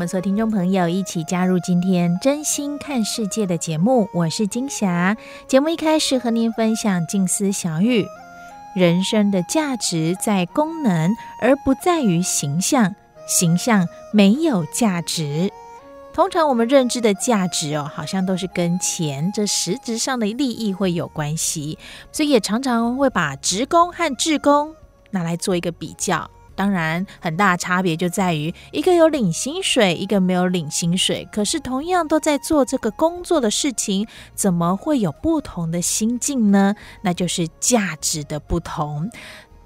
[0.00, 5.14] 我们所有听众朋友一起加入今天真心看世界的节目，我是金霞。
[5.46, 8.06] 节目一开始和您分享静思小语：
[8.74, 12.94] 人生的价值在功能，而不在于形象。
[13.28, 15.52] 形象没有价值。
[16.14, 21.78] 通常我们认知的价值哦，好像都是跟钱这实质上的利益会有关系，
[22.10, 24.74] 所以也常常会把职工和志工
[25.10, 26.30] 拿来做一个比较。
[26.60, 31.26] 当然，很大差别就在于一个有领薪水，一个没有领薪水。
[31.32, 36.74] 可是同样都在做这个工作的事情，怎么会有不同的心境呢？
[37.00, 39.10] 那就是价值的不同。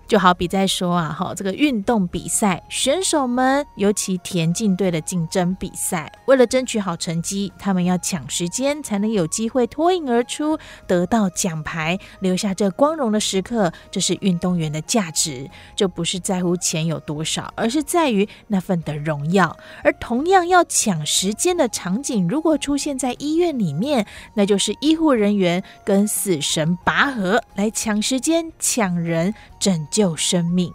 [0.06, 13.72] 就好比在说啊，哈，这个运动比赛选手们，尤其田径队的竞争比赛，为了争取好成绩，他们要抢时间，才能有机会脱颖而出，得到奖牌，留下这光荣的时刻。
[13.91, 19.56] 这是运动员的价值，这不是在乎钱有多少，而是在于那份的荣耀。
[19.82, 29.34] 而同样要抢时间的场景，如果出现在医院里面，那就是医护人员跟死神拔河，来抢时间、抢人。
[29.60, 30.75] 拯救生命，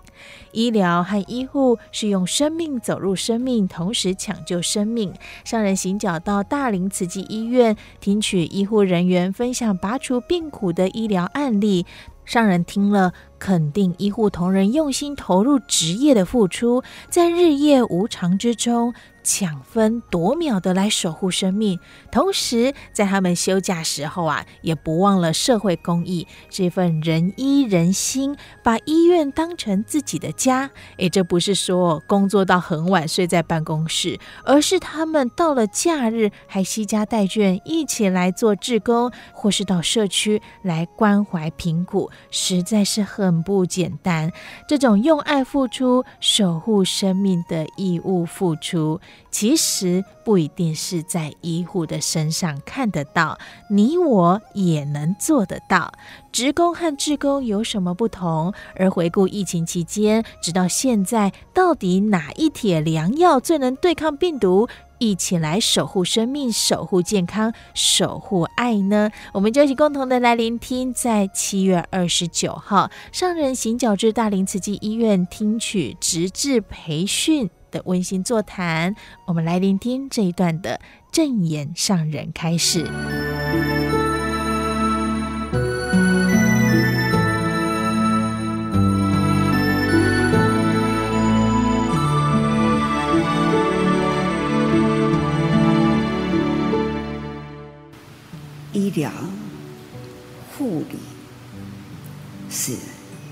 [0.54, 5.14] 医疗和医护是用生命走入生命，同时抢救生命。
[5.44, 11.86] 上人行脚到大林慈济医院，听取医护人员分享拔除病苦的医疗案例。
[12.24, 18.94] 上人听了，肯定医护同仁用心投入职业的付出，在日夜无常之中。
[19.22, 21.78] 抢分夺秒的来守护生命，
[22.10, 30.72] 同时在他们休假时候啊，也不忘了社会公益这份仁医仁心，把医院当成自己的家。
[30.98, 44.32] 诶，这不是说工作到很晚睡在办公室，而是他们到了假日还携家带眷一起来做志工，或是到社区来关怀贫苦，实在是很很不简单。
[44.68, 49.00] 这种用爱付出、守护生命的义务付出。
[49.30, 53.38] 其实不一定是在医护的身上看得到，
[53.70, 55.92] 你我也能做得到。
[56.32, 58.52] 职工和志工有什么不同？
[58.76, 64.68] 而回顾疫情期间，直到现在，到底哪一帖良药最能对抗病毒？
[65.00, 69.10] 一起来守护生命，守护健康，守护爱呢？
[69.34, 78.96] 我们就一起共同的来聆听，在七月二十九号，上人行脚至大林慈济医院听取直至培训的温馨座谈，
[79.26, 80.80] 我们来聆听这一段的
[81.12, 82.86] 正言上人开始。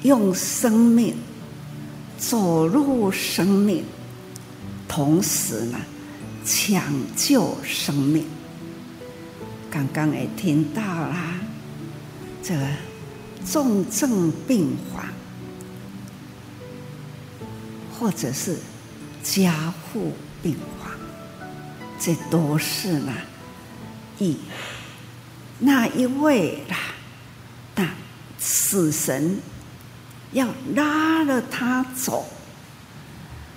[0.08, 1.16] 用生命
[2.18, 3.84] 走入生命。
[4.88, 5.78] 同时呢，
[6.46, 6.82] 抢
[7.16, 8.26] 救生命。
[9.70, 11.36] 刚刚也听到啦，
[12.42, 12.66] 这个
[13.46, 15.06] 重症病房，
[18.00, 18.58] 或者是
[19.22, 20.92] 加护病房，
[22.00, 23.14] 这都是呢，
[24.18, 24.38] 以
[25.60, 26.78] 那一位啦，
[27.76, 27.90] 那
[28.40, 29.38] 死神
[30.32, 32.28] 要拉了他走，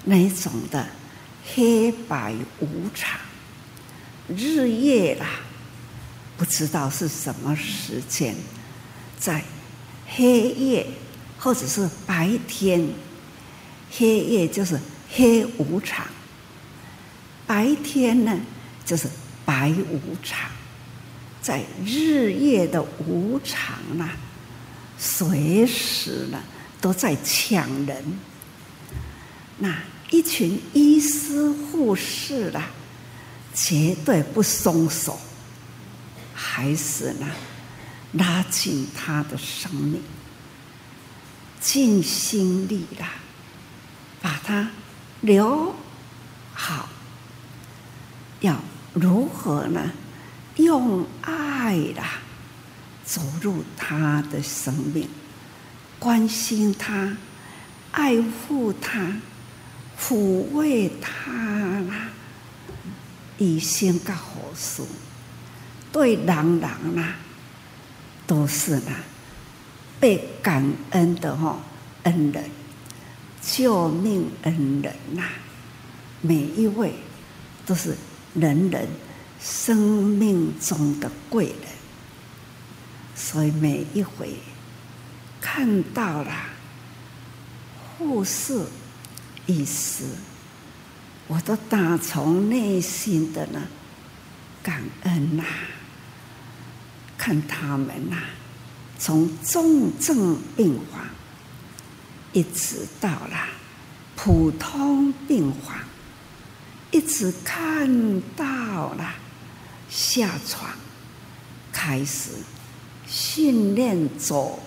[0.04, 0.86] 那种的。
[1.52, 3.18] 黑白无常，
[4.28, 5.26] 日夜啦，
[6.36, 8.36] 不知道是什么时间，
[9.18, 9.42] 在
[10.06, 10.86] 黑夜
[11.38, 12.86] 或者是白天，
[13.90, 14.78] 黑夜就是
[15.10, 16.06] 黑无常，
[17.46, 18.38] 白天呢
[18.84, 19.08] 就是
[19.44, 20.48] 白无常，
[21.40, 24.08] 在日夜的无常呢，
[24.98, 26.38] 随时呢
[26.80, 28.18] 都在抢人，
[29.58, 29.74] 那。
[30.12, 32.64] 一群医师护士啦，
[33.54, 35.16] 绝对不松手，
[36.34, 37.26] 还是呢，
[38.14, 40.02] 拉紧他的生命，
[41.60, 43.06] 尽心力了，
[44.20, 44.68] 把他
[45.20, 45.76] 留
[46.52, 46.88] 好。
[48.40, 48.60] 要
[48.92, 49.92] 如何呢？
[50.56, 52.14] 用爱啦，
[53.04, 55.08] 走入他的生命，
[56.00, 57.16] 关心他，
[57.92, 59.20] 爱护他，
[59.96, 60.16] 抚
[60.54, 61.30] 慰他
[61.80, 62.08] 啦。
[63.38, 64.82] 以心告好事，
[65.92, 67.14] 对人人啦，
[68.26, 68.92] 都是呢，
[70.00, 71.58] 被感恩的哈
[72.02, 72.50] 恩人，
[73.42, 75.22] 救命恩人呐，
[76.22, 76.94] 每一位
[77.66, 77.96] 都是
[78.34, 78.88] 人人
[79.38, 81.56] 生命中的贵人，
[83.14, 84.34] 所以每一回
[85.40, 86.32] 看到了
[87.98, 88.66] 护士
[89.46, 90.04] 医师。
[91.26, 93.62] 我都打从内心的呢
[94.64, 95.44] 感恩呐、
[97.16, 98.16] 看他们呐、
[98.98, 101.06] 从重症病房
[102.32, 103.46] 一直到了
[104.16, 105.78] 普通病房，
[106.90, 109.14] 一直看到了
[109.88, 110.68] 下床
[111.70, 112.32] 开始
[113.06, 114.60] 训练走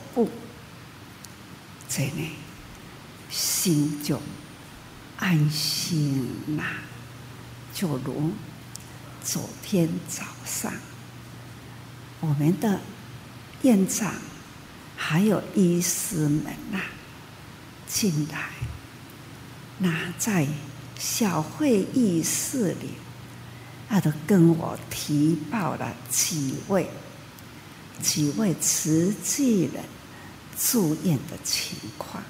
[1.96, 2.32] 这呢
[3.30, 4.20] 心就。
[5.20, 6.64] 安心呐、
[7.74, 8.32] 就如
[9.24, 10.74] 昨天早上，
[12.20, 12.82] 我们的
[13.62, 14.14] 院长
[14.98, 16.82] 还有医师们呐、
[17.88, 18.50] 进来，
[19.78, 20.46] 那在
[21.00, 22.90] 小会议室里，
[23.88, 26.90] 他都跟我提报了几位
[28.02, 29.86] 几位慈济人
[30.58, 32.24] 住院的情况。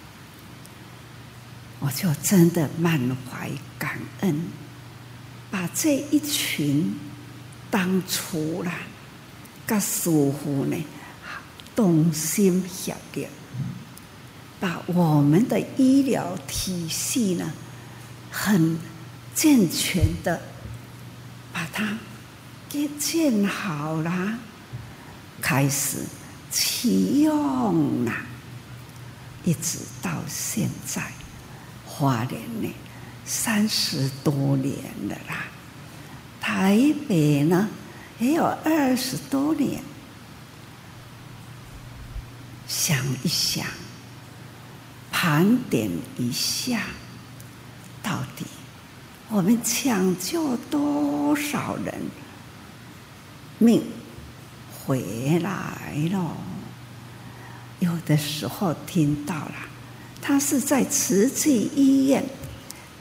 [1.79, 2.99] 我就真的满
[3.29, 4.47] 怀感恩，
[5.51, 6.95] 把这一群
[7.69, 8.71] 当初啦，
[9.65, 10.77] 跟师傅呢，
[11.75, 13.27] 同心协力，
[14.61, 17.51] 把我们的医疗体系呢，
[18.31, 18.79] 很
[19.35, 20.41] 健全的
[21.51, 21.97] 把它
[22.69, 24.39] 给建好了，
[25.41, 25.97] 开始
[26.53, 28.13] 启用了，
[29.44, 31.01] 一直到现在。
[31.85, 32.73] 花莲呢，
[33.25, 34.75] 三十多年
[35.09, 35.45] 了啦。
[36.39, 37.69] 台北呢，
[38.19, 39.81] 也有二十多年。
[42.67, 43.65] 想一想，
[45.11, 46.83] 盘点一下，
[48.01, 48.45] 到底
[49.29, 51.94] 我们抢救多少人
[53.59, 53.83] 命
[54.85, 56.38] 回来了？
[57.80, 59.56] 有的时候听到了。
[60.21, 62.24] 他是在慈济医院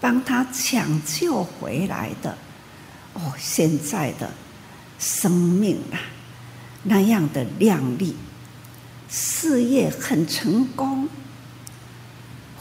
[0.01, 2.37] 帮他抢救回来的，
[3.15, 4.29] 哦，现在的
[4.99, 5.99] 生命啊，
[6.83, 8.17] 那样的亮丽，
[9.09, 11.09] 事业很成功，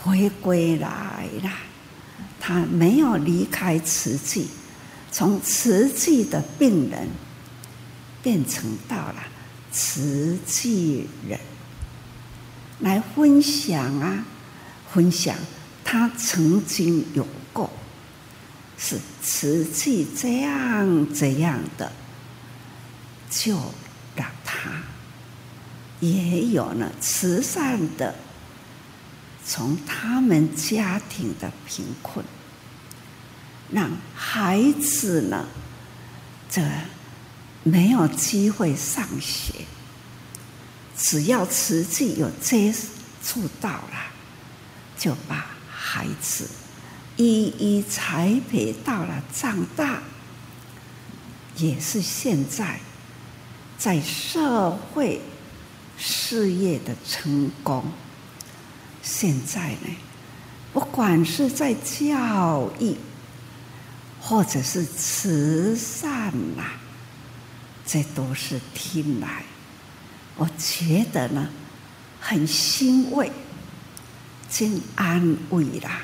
[0.04, 1.50] 回归来了。
[2.40, 4.48] 他没有离开慈济，
[5.12, 7.08] 从慈济的病人
[8.22, 9.16] 变成到了
[9.72, 11.40] 慈济人，
[12.80, 14.26] 来分享啊。
[14.94, 15.38] 分享
[15.86, 17.72] 他曾经有过，
[18.78, 21.90] 是慈济这样这样的，
[23.30, 23.56] 就
[24.14, 24.70] 让他
[26.02, 28.14] 也有了慈善的，
[29.46, 32.26] 从他们家庭的贫困，
[33.72, 35.46] 让孩子呢，
[36.50, 36.62] 这
[37.64, 39.54] 没有机会上学，
[40.98, 42.74] 只要慈济有接
[43.24, 44.12] 触到了。
[44.98, 46.48] 就把孩子
[47.18, 50.04] 一一栽培到了长大，
[51.56, 52.80] 也是现在
[53.80, 55.20] 在社会
[55.98, 57.84] 事业的成功。
[59.02, 59.98] 现在呢，
[60.72, 62.96] 不管是在教育，
[64.22, 66.64] 或者是慈善呐，
[67.86, 69.44] 这都是听来，
[70.36, 71.50] 我觉得呢，
[72.20, 73.32] 很欣慰。
[74.50, 76.02] 真安慰啦，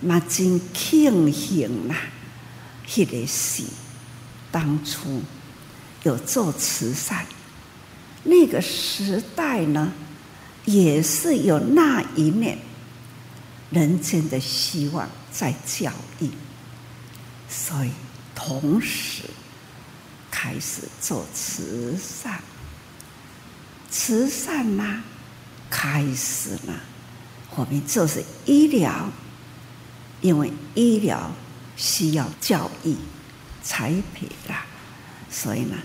[0.00, 1.94] 嘛真庆幸啦！
[2.88, 3.62] 迄个是
[4.50, 5.20] 当初
[6.02, 7.26] 有做慈善，
[8.24, 9.92] 那个时代呢，
[10.64, 12.56] 也是有那一面
[13.68, 16.30] 人间的希望在教育，
[17.46, 17.90] 所以
[18.34, 19.24] 同时
[20.42, 22.40] 开始做慈善，
[23.88, 25.00] 慈善呐，
[25.70, 26.74] 开始了。
[27.50, 29.08] 我们就是医疗，
[30.20, 31.30] 因为医疗
[31.76, 32.96] 需要教育，
[33.62, 34.66] 栽培啦，
[35.30, 35.76] 所以呢，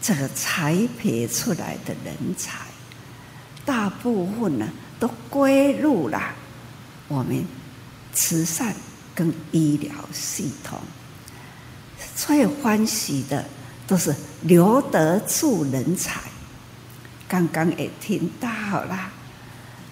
[0.00, 2.56] 这个栽培出来的人才，
[3.66, 4.66] 大部分呢
[4.98, 6.34] 都归入了
[7.06, 7.44] 我们
[8.14, 8.74] 慈善
[9.14, 10.80] 跟医疗系统。
[12.16, 13.44] 最欢喜的
[13.90, 16.20] 都是留得住人才。
[17.26, 18.48] 刚刚也听到
[18.84, 19.10] 了，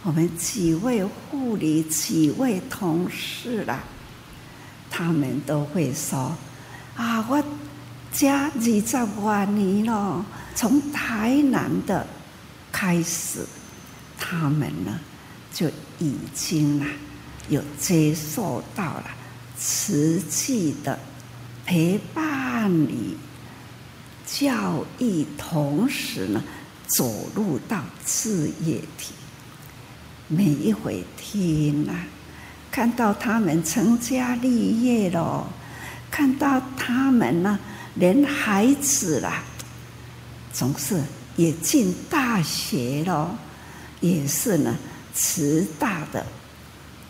[0.05, 3.81] 我们几位护理、几位同事啦，
[4.89, 6.33] 他们都会说
[6.95, 7.43] ：“啊，我
[8.13, 8.81] 家二十
[9.17, 10.25] 多年了，
[10.55, 12.07] 从台南的
[12.71, 13.45] 开始，
[14.17, 15.01] 他们呢
[15.53, 16.87] 就已经啊
[17.49, 19.05] 有接受到了
[19.57, 20.97] 瓷器的。”
[21.67, 23.15] 陪伴你
[24.31, 26.45] 教育，同时呢，
[26.87, 29.15] 走入到事业体。
[30.29, 32.05] 每一回听啊，
[32.71, 35.49] 看到他们成家立业了，
[36.11, 37.59] 看到他们呢，
[37.95, 39.43] 连孩子啦，
[40.53, 41.03] 总是
[41.37, 43.35] 也进大学了，
[44.01, 44.77] 也是呢，
[45.15, 46.27] 慈大的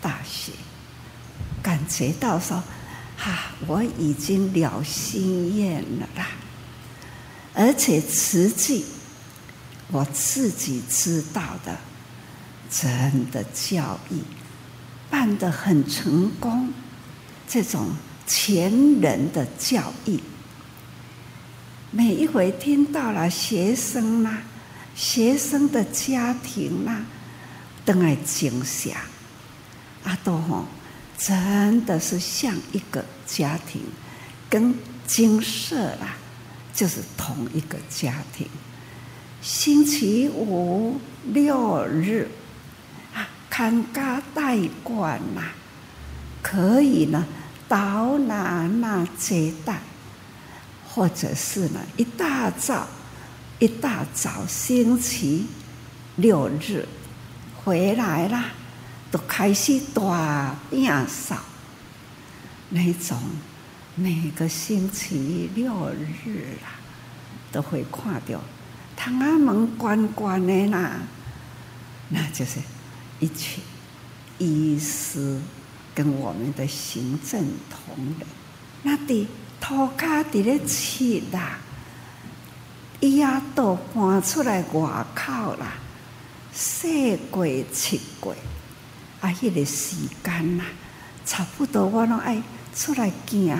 [0.01, 0.53] 大学，
[1.61, 2.63] 感觉到说。
[3.21, 6.25] 哈、我已经了心愿了啦！
[7.59, 8.85] 而且实际，
[9.91, 11.77] 我自己知道的，
[12.71, 14.15] 真的教育
[15.09, 16.71] 办得很成功。
[17.49, 17.89] 这种
[18.25, 20.17] 前人的教育，
[21.91, 24.41] 每一回听到了学生啦、
[24.95, 27.03] 学生的家庭啦、
[27.83, 29.01] 都爱惊吓，
[30.05, 30.65] 阿多吼。
[31.17, 33.81] 真的是像一个家庭，
[34.49, 34.73] 跟
[35.05, 36.15] 金色啦，
[36.73, 38.47] 就是同一个家庭。
[39.41, 42.29] 星期五六日
[43.13, 45.41] 啊，看家带管呐，
[46.41, 47.25] 可以呢，
[47.67, 49.79] 到哪哪接待，
[50.87, 52.87] 或者是呢，一大早
[53.59, 55.45] 一大早星期
[56.17, 56.87] 六日
[57.63, 58.45] 回来啦。
[59.11, 61.35] 都开始大变少，
[62.69, 63.17] 那种
[64.01, 66.79] 每个星期六日啊，
[67.51, 68.39] 都会看到
[68.95, 71.01] 天安门关关的啦，
[72.07, 72.61] 那就是
[73.19, 73.61] 一群
[74.37, 75.41] 医师
[75.93, 78.25] 跟我们的行政同仁，
[78.83, 79.27] 那的
[79.59, 81.57] 涂骹在咧漆啦，
[83.01, 85.73] 伊也都搬出来外口啦，
[86.53, 88.33] 四过七过。
[89.19, 90.63] 啊，迄个时间呐，
[91.25, 92.41] 差不多我拢爱
[92.75, 93.57] 出来行一下，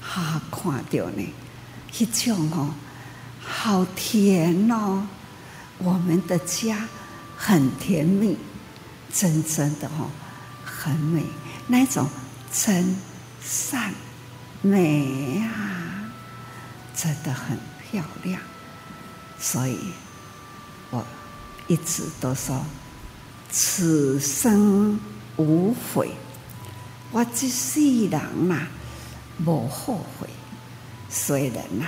[0.00, 1.34] 哈，看到呢，
[1.92, 2.74] 迄种哦，
[3.40, 5.06] 好甜哦，
[5.78, 6.88] 我们的家
[7.36, 8.36] 很甜蜜，
[9.12, 10.10] 真正的哦，
[10.64, 11.24] 很美，
[11.68, 12.08] 那种
[12.52, 12.96] 真
[13.42, 13.92] 善
[14.62, 16.10] 美啊，
[16.94, 17.58] 真的很
[17.90, 18.40] 漂亮，
[19.38, 19.78] 所以
[20.90, 21.04] 我
[21.66, 22.64] 一直都说。
[23.48, 24.98] 此生
[25.36, 26.10] 无悔，
[27.12, 28.66] 我这世人呐，
[29.44, 30.28] 无后悔。
[31.08, 31.86] 虽然呐，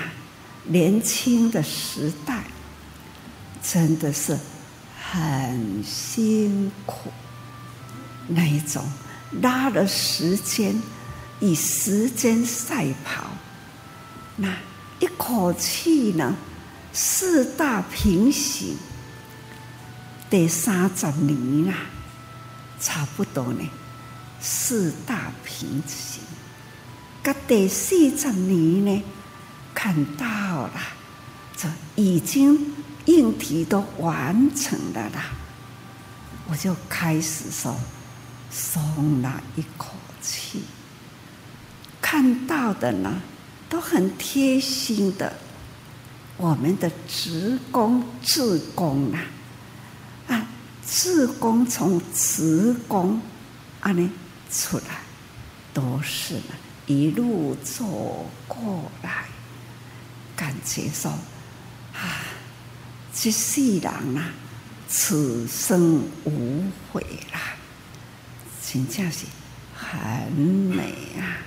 [0.65, 2.45] 年轻的时代
[3.63, 4.39] 真的是
[5.11, 7.11] 很辛苦，
[8.29, 8.83] 那一种
[9.43, 10.81] 拉了时间，
[11.41, 13.27] 以时间赛跑，
[14.37, 14.49] 那
[15.01, 16.35] 一口气呢，
[16.93, 18.77] 四大平行。
[20.31, 21.77] 得三十年啊，
[22.79, 23.69] 差不多呢，
[24.41, 26.23] 四大平行。
[27.23, 29.03] 搁第四十年呢，
[29.75, 30.81] 看到了，
[31.57, 32.75] 这已经
[33.07, 35.31] 硬体都完成了啦，
[36.49, 37.77] 我就开始说
[38.51, 40.63] 松了一口气。
[42.01, 43.21] 看到的呢，
[43.69, 45.33] 都很贴心的，
[46.37, 49.21] 我们的职工、志工啊。
[50.91, 53.21] 志工从职工
[53.81, 54.11] 啊，呢
[54.51, 55.01] 出来，
[55.73, 56.55] 都是呢
[56.87, 59.27] 一路走过来，
[60.37, 61.11] 感觉说
[61.93, 62.25] 啊，
[63.13, 64.31] 这世人啊，
[64.89, 67.57] 此生无悔啦，
[68.65, 69.27] 真正是
[69.75, 71.45] 很美啊，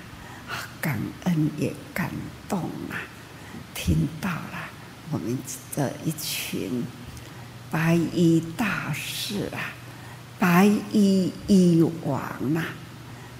[0.79, 2.12] 感恩也感
[2.48, 3.01] 动啊，
[3.74, 4.70] 听到了
[5.12, 5.38] 我们
[5.75, 6.84] 这一群。
[7.72, 9.72] 白衣大士啊，
[10.38, 12.22] 白衣医王、
[12.53, 12.65] 啊，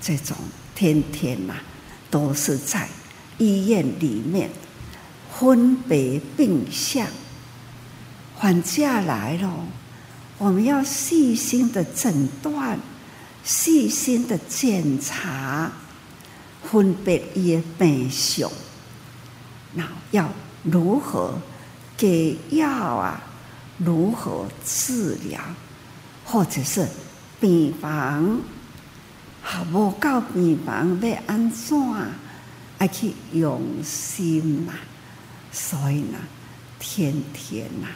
[0.02, 0.36] 这种
[0.74, 1.64] 天天呐、啊，
[2.10, 2.90] 都是在
[3.38, 4.50] 医院里面
[5.32, 7.08] 分别病相，
[8.36, 9.68] 患者来了，
[10.40, 12.80] 我们要细心的诊断，
[13.44, 15.72] 细心的检查，
[16.64, 18.52] 分别伊的病象，
[19.74, 20.30] 那要
[20.64, 21.36] 如何
[21.96, 23.22] 给药啊？
[23.78, 25.40] 如何治疗？
[26.24, 26.88] 或者是
[27.40, 28.40] 病房
[29.42, 31.78] 还无够病房要安怎？
[32.78, 34.74] 爱去用心呐、
[35.52, 36.18] 所以呢，
[36.80, 37.88] 天天呐、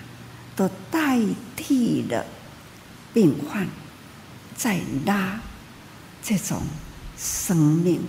[0.56, 1.20] 都代
[1.56, 2.24] 替了
[3.12, 3.68] 病患，
[4.56, 5.42] 在拉
[6.22, 6.62] 这种
[7.18, 8.00] 生命，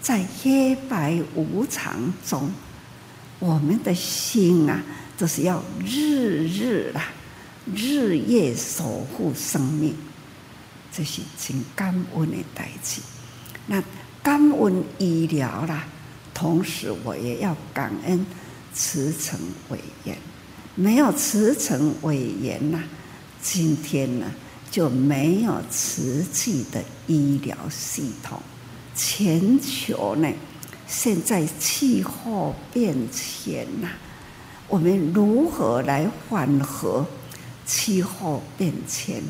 [0.00, 2.52] 在黑白无常中，
[3.40, 4.80] 我们的心啊，
[5.18, 7.06] 就是要日日啦，
[7.74, 9.96] 日夜守护生命，
[10.92, 13.00] 这是真感恩的代志。
[13.66, 13.82] 那
[14.22, 15.84] 感恩医疗啦。
[16.34, 18.26] 同时，我也要感恩
[18.72, 20.16] 慈诚委员，
[20.74, 22.82] 没有慈诚委员呐，
[23.40, 24.26] 今天呢
[24.70, 28.40] 就没有慈济的医疗系统。
[28.96, 30.32] 全球呢，
[30.88, 33.88] 现在气候变迁呐，
[34.66, 37.06] 我们如何来缓和
[37.66, 39.22] 气候变迁？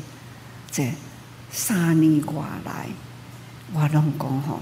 [0.71, 0.89] 这
[1.53, 2.87] 三年过来，
[3.71, 4.59] 我拢讲吼。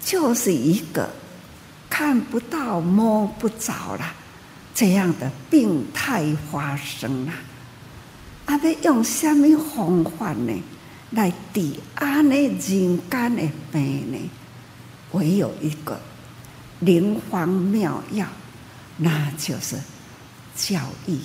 [0.00, 1.08] 就是一个
[1.88, 4.14] 看不到摸不着啦
[4.74, 7.32] 这样的病态发生了，
[8.46, 10.52] 啊，要用什么方法呢？
[11.10, 12.58] 来抵安呢人
[13.10, 13.42] 间的
[13.72, 14.30] 病呢？
[15.12, 16.00] 唯有一个
[16.80, 18.26] 灵方妙药，
[18.98, 19.76] 那就是
[20.54, 21.18] 教育，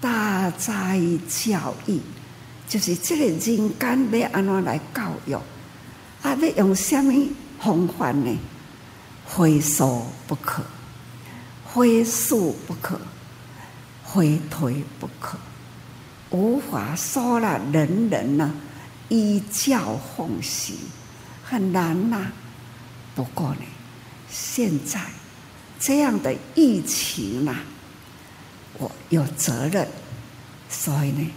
[0.00, 2.00] 大哉教育，
[2.70, 5.34] 就是这个人间要安怎来教育？
[6.22, 7.12] 啊，要用什么？
[7.60, 8.38] 方法呢？
[9.26, 10.62] 非说不可，
[11.74, 12.98] 非恕不可，
[14.04, 15.36] 非推不可，
[16.30, 17.60] 无法说了。
[17.72, 18.52] 人人呢，
[19.08, 20.76] 依教奉行，
[21.42, 22.30] 很难呐、
[23.16, 23.62] 不过呢，
[24.30, 25.00] 现在
[25.80, 27.56] 这样的疫情呐，
[28.78, 29.88] 我有责任，
[30.68, 31.30] 所以呢，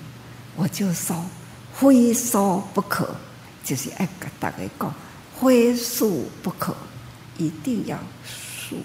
[0.55, 1.23] 我就说
[1.73, 3.15] 非说不可，
[3.63, 4.93] 就是爱跟大家讲。
[5.41, 6.73] 非恕不可，
[7.37, 8.75] 一定要恕，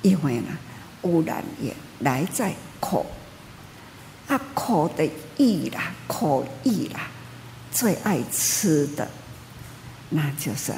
[0.00, 0.56] 因为呢，
[1.02, 3.04] 污染也来在口，
[4.28, 7.10] 啊，口的意啦，口意啦，
[7.72, 9.06] 最爱吃的，
[10.08, 10.72] 那就是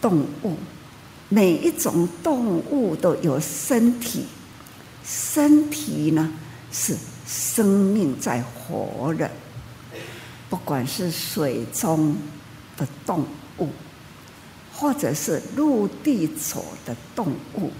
[0.00, 0.58] 动物。
[1.30, 4.26] 每一种动物都有身体，
[5.02, 6.30] 身体呢
[6.70, 6.94] 是
[7.26, 9.30] 生命在活着，
[10.50, 12.16] 不管是水中
[12.76, 13.26] 的动
[13.58, 13.70] 物。
[14.74, 17.70] 或者是陆地走的动物，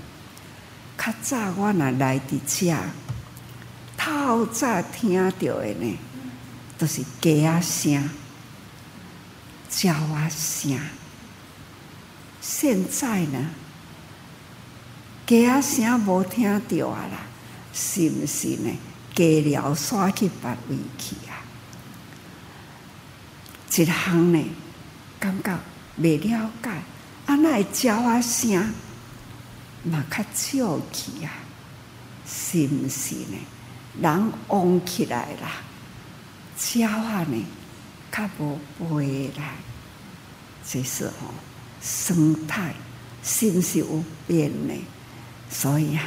[0.96, 2.76] 较早我若来伫遮，
[3.96, 5.98] 透早听到的呢，
[6.78, 8.10] 都是鸡仔声、
[9.82, 10.78] 鸟仔声。
[12.40, 13.50] 现在呢，
[15.26, 17.18] 鸡仔声无听到啊啦，
[17.72, 18.70] 是不是呢？
[19.14, 21.42] 鸡寮刷去别位去啊？
[23.74, 24.44] 一项呢，
[25.18, 25.58] 感觉
[25.96, 26.70] 未了解。
[27.24, 28.74] 啊，那鸟啊声
[29.84, 31.32] 嘛较少去啊，
[32.26, 33.38] 是毋是呢？
[34.00, 35.62] 人旺起来啦，
[36.74, 37.44] 鸟啊呢
[38.10, 39.54] 较无飞来，
[40.66, 41.32] 这是吼
[41.80, 42.74] 生态
[43.22, 44.74] 是毋是有变呢？
[45.50, 46.02] 所以啊，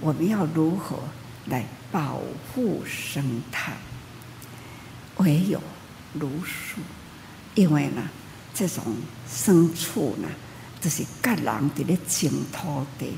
[0.00, 0.98] 我们要如何
[1.46, 2.20] 来保
[2.52, 3.72] 护生态？
[5.16, 5.60] 唯有
[6.14, 6.80] 如数，
[7.54, 8.08] 因为呢。
[8.52, 8.82] 这种
[9.32, 10.28] 牲畜呢，
[10.80, 13.16] 就是各人伫咧净土地，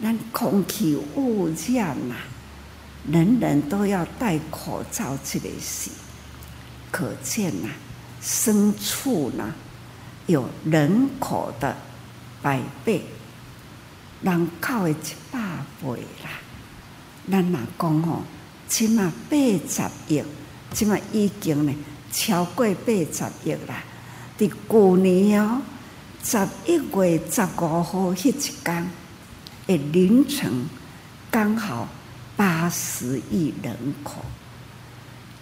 [0.00, 2.14] 咱空气污染呐，
[3.10, 5.90] 人人都要戴口罩，这个是
[6.92, 7.70] 可见呐。
[8.22, 9.52] 牲畜呢，
[10.26, 11.74] 有人口的
[12.42, 13.02] 百倍，
[14.20, 14.94] 人口的一
[15.32, 15.40] 百
[15.82, 16.30] 倍啦。
[17.30, 18.22] 咱若讲吼，
[18.68, 20.22] 起码八十亿，
[20.72, 21.74] 起码已经呢
[22.10, 23.84] 超过八十亿啦。
[24.38, 25.62] 伫旧年哦，
[26.22, 28.90] 十一月十五号迄一天
[29.66, 30.68] 的凌晨，
[31.30, 31.88] 刚好
[32.36, 34.16] 八十亿人口。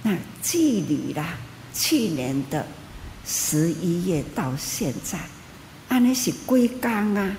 [0.03, 1.39] 那距离啦，
[1.73, 2.67] 去年的
[3.25, 5.19] 十一月到现在，
[5.89, 7.37] 安尼是几工啊？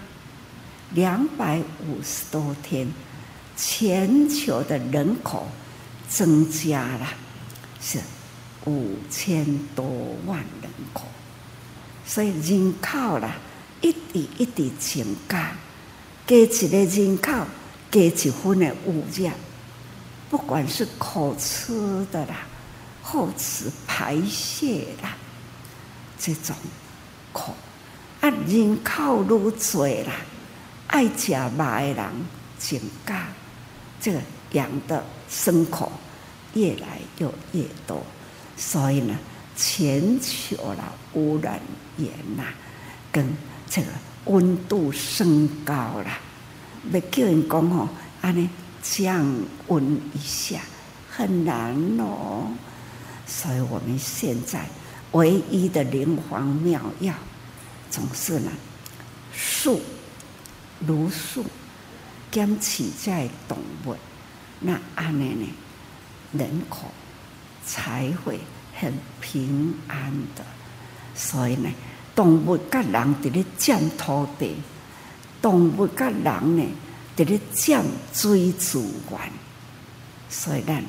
[0.93, 2.87] 两百五十多天，
[3.55, 5.47] 全球的人口
[6.09, 7.07] 增加了，
[7.79, 7.99] 是
[8.65, 9.85] 五千多
[10.25, 11.07] 万人口。
[12.05, 13.35] 所以人口啦，
[13.81, 15.51] 一直一直增加，
[16.27, 17.31] 加一个人口，
[17.89, 19.33] 加一分的污染，
[20.29, 22.37] 不管是口吃的啦，
[23.01, 25.15] 后吃排泄啦，
[26.19, 26.55] 这种
[27.31, 27.53] 口
[28.19, 30.13] 啊，人口愈多啦，
[30.87, 32.05] 爱食肉的人
[32.59, 33.27] 增加，
[34.01, 34.19] 这个
[34.53, 35.91] 养的牲口
[36.55, 38.03] 越来越越多，
[38.57, 39.15] 所以呢，
[39.55, 40.83] 全球的
[41.13, 41.61] 污染
[41.97, 42.43] 源呐，
[43.11, 43.25] 跟
[43.69, 43.87] 这个
[44.25, 46.17] 温度升高了，
[46.91, 47.87] 要叫人讲吼，
[48.21, 48.49] 安尼
[48.81, 49.23] 降
[49.67, 50.59] 温一下
[51.09, 52.51] 很难哦。
[53.27, 54.65] 所以我们现在
[55.11, 57.13] 唯一的灵方妙药，
[57.89, 58.51] 总是呢，
[59.31, 59.79] 树，
[60.85, 61.45] 如树，
[62.31, 63.95] 坚持在动物，
[64.61, 65.47] 那安尼呢，
[66.31, 66.89] 人口
[67.65, 68.39] 才会
[68.73, 70.43] 很平安的。
[71.13, 71.69] 所以呢，
[72.15, 74.55] 动物跟人伫咧占土地，
[75.41, 76.65] 动物跟人呢
[77.17, 79.19] 伫咧占水资源，
[80.29, 80.83] 所以咱。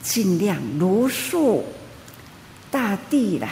[0.00, 1.64] 尽量如数，
[2.70, 3.50] 大地啦，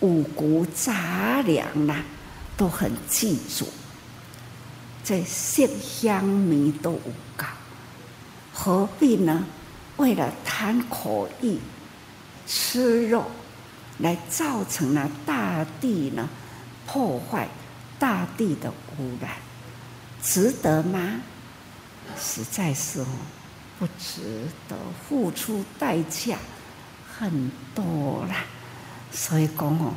[0.00, 2.02] 五谷杂粮啦，
[2.56, 3.66] 都很记住。
[5.04, 7.00] 这色香味都有
[7.36, 7.44] 够，
[8.52, 9.44] 何必呢？
[9.98, 11.58] 为了贪口欲，
[12.46, 13.30] 吃肉，
[13.98, 16.28] 来造成了大地呢
[16.86, 17.46] 破坏，
[17.98, 19.30] 大地的污染，
[20.22, 21.20] 值得吗？
[22.18, 23.06] 实在是哦。
[23.76, 26.38] 不值得付出代价
[27.18, 28.44] 很多啦，
[29.10, 29.92] 所以讲哦，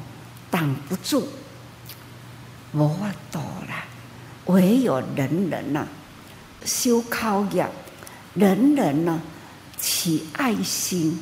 [0.49, 1.27] 挡不住，
[2.73, 3.37] 无法度
[3.69, 3.85] 啦。
[4.47, 5.87] 唯有人人呐，
[6.65, 7.69] 修考验，
[8.33, 9.21] 人人呢
[9.77, 11.19] 起爱心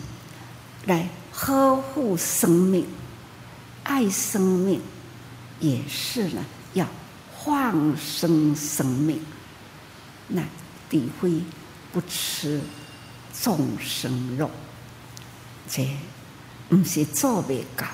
[0.85, 2.85] 来呵护生命，
[3.83, 4.81] 爱生命
[5.59, 6.87] 也是呢，要
[7.43, 9.19] 放生生命，
[10.27, 10.41] 那
[10.89, 11.41] 体会。
[11.93, 12.59] 不吃
[13.41, 14.51] 众生肉，
[15.65, 15.87] 这
[16.67, 17.87] 不是做不到。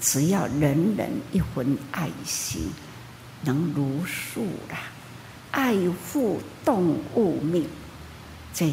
[0.00, 2.68] 只要人人一份爱心，
[3.46, 4.76] 能如数啦，
[5.52, 7.66] 爱护动物命，
[8.52, 8.70] 这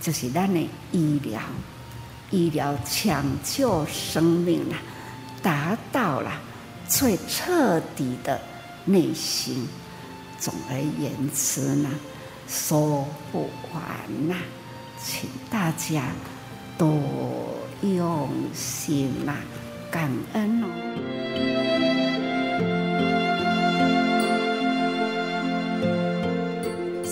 [0.00, 1.40] 就是咱的医疗，
[2.32, 4.78] 医疗抢救生命啦，
[5.40, 6.32] 达到了
[6.88, 8.40] 最彻底的
[8.84, 9.68] 内心。
[10.40, 11.88] 总而言之呢。
[12.48, 14.36] 说不完呐，
[15.02, 16.04] 请大家
[16.78, 16.88] 多
[17.82, 19.34] 用心呐，
[19.90, 21.05] 感恩哦。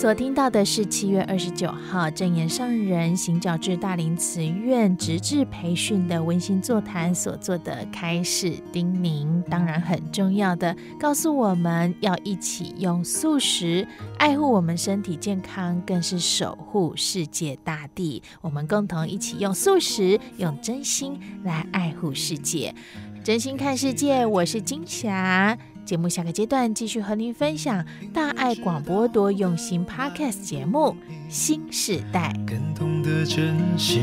[0.05, 13.87] 所听到的是七月二十九号正言上人行脚至大林慈院直至培训的温馨座谈所做的开示叮咛，当然很重要的，告诉我们要一起用素食
[14.19, 18.21] 爱护我们身体健康，更是守护世界大地。
[18.41, 22.75] 我们共同一起用素食，用真心来爱护世界，
[23.23, 24.23] 真心看世界。
[24.23, 25.57] 我是金霞。
[25.85, 30.95] 节目下个阶段继续和您分享大爱广播多用心 Podcast 节目
[31.29, 32.33] 《新时代》。
[32.45, 34.01] 更懂得珍惜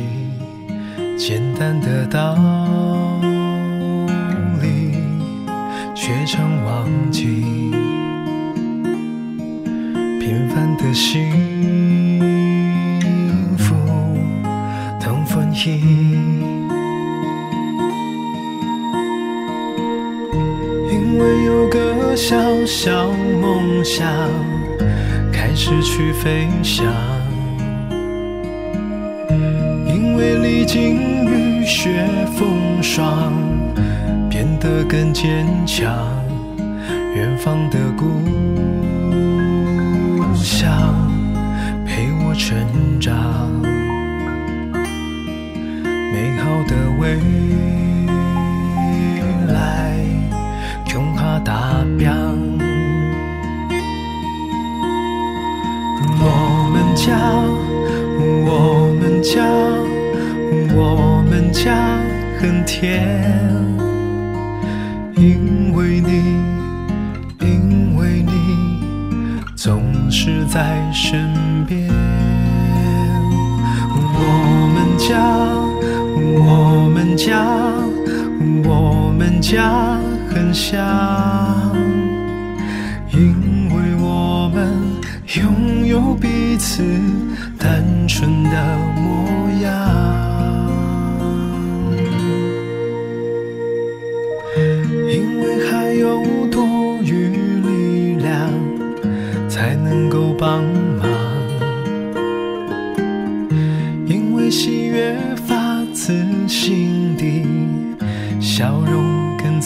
[1.18, 2.34] 简单的道
[4.62, 4.94] 理，
[5.94, 7.26] 却常忘记
[10.20, 11.28] 平凡的幸
[13.58, 13.74] 福
[15.00, 16.41] 同分享。
[21.22, 24.04] 为有个小小梦想，
[25.32, 26.84] 开始去飞翔。
[29.86, 32.04] 因为历经雨雪
[32.36, 33.32] 风霜，
[34.28, 35.94] 变得更坚强。
[37.14, 38.04] 远方的故
[40.34, 40.68] 乡
[41.86, 43.48] 陪我成长，
[46.12, 47.81] 美好的未。
[51.44, 52.12] 打表，
[56.20, 57.18] 我们家，
[58.46, 59.44] 我们家，
[60.76, 61.74] 我们家
[62.38, 63.06] 很甜，
[65.16, 66.36] 因为你，
[67.40, 68.32] 因为你
[69.56, 71.90] 总是在身边。
[73.94, 74.28] 我
[74.74, 75.18] 们家，
[76.38, 77.44] 我们家，
[78.64, 79.98] 我们家
[80.34, 81.72] 很像。
[83.12, 84.66] 因为我们
[85.36, 86.82] 拥有彼此
[87.58, 89.41] 单纯的模样，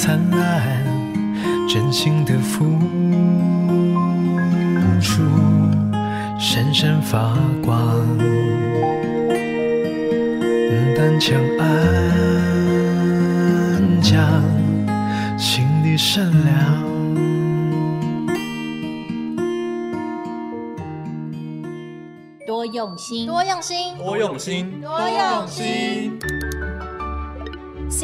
[0.06, 0.62] 灿烂。
[1.68, 2.64] 真心的付
[5.02, 5.20] 出，
[6.38, 7.76] 闪闪发光，
[10.94, 11.66] 胆强安
[14.00, 14.14] 将，
[15.36, 16.86] 心地善良。
[22.46, 26.16] 多用心，多用心，多用心，多用心。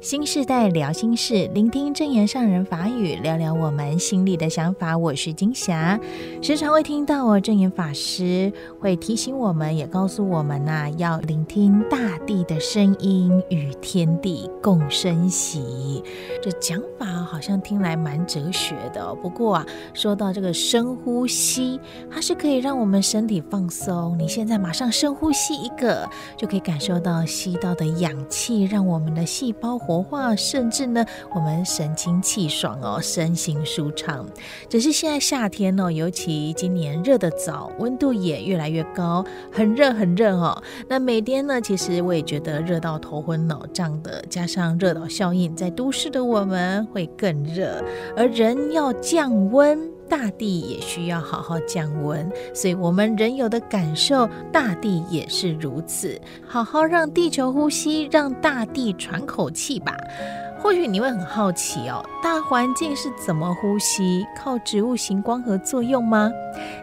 [0.00, 4.96] 新世代聊心事，聆听证严上人法语，聊聊我们心里的想法。
[4.96, 6.00] 我是金霞，
[6.40, 16.02] 时常会听到哦，证严法师会提醒我们，也告诉我们呐、要聆听大地的声音，与天地共生息。
[16.40, 21.78] 这讲法好像听来蛮哲学的，不过啊，说到这个深呼吸，
[22.10, 24.16] 它是可以让我们身体放松。
[24.18, 26.08] 你现在马上深呼吸一个，
[26.38, 34.24] 就可以感受到吸到的氧气，让我们的细胞活化，甚至呢，我们神清气爽哦，身心舒畅。
[34.68, 40.62] 只是现在夏天哦，尤其今年热得早，温度也越来越高，很热很热哦。
[40.88, 47.82] 那每天呢，其实我也觉得热到头昏脑胀的，加上热岛效应，在都市的我们会更热。
[48.16, 56.20] 而人要降温，大地也需要好好降温，所以我们人有的感受，大地也是如此。
[56.46, 59.96] 好好让地球呼吸，让大地喘口气吧。
[60.62, 64.26] 或许你会很好奇哦，大环境是怎么呼吸？
[64.36, 66.30] 靠植物行光合作用吗？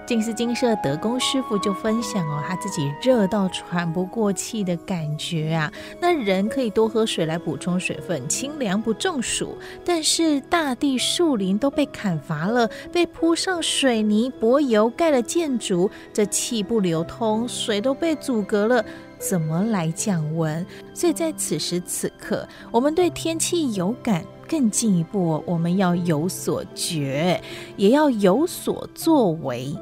[0.05, 5.71] 静思精舍德公师傅就分享哦，他自己热到喘不过气的感觉啊。
[6.01, 9.55] 那人可以多喝水来补充水分，清凉不中暑。
[9.85, 18.83] 但是大地树林都被砍伐了，被铺上水泥柏油盖了建筑，这气不流通，水都被阻隔了。
[19.19, 20.65] 怎么来降温？
[20.93, 27.41] 所以在此时此刻，我们对天气有感，更进一步，我们要有所觉，
[27.75, 29.75] 也要有所作为。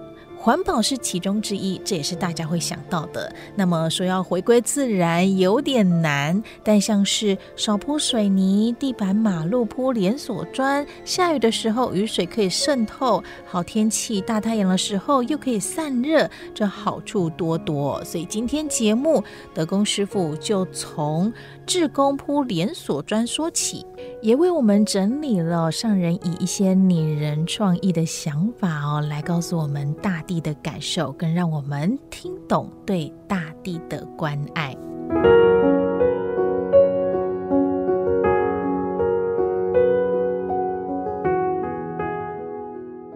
[0.46, 3.34] 环保是其中之一，这也是大家会想到的。
[3.56, 18.00] 那么说要回归自然有点难，但像是少铺水泥、地板、马路铺连锁砖，下雨的时候雨水可以渗透，好天气大太阳的时候又可以散热，这好处多多。
[18.06, 21.34] 所以今天节目德工师傅就从
[21.66, 23.84] 志工铺连锁专说起，
[24.22, 34.76] 也为我们整理了上人以一些拟人创意的想法哦，来告诉我们大地的感受，更让我们听懂对大地的关爱。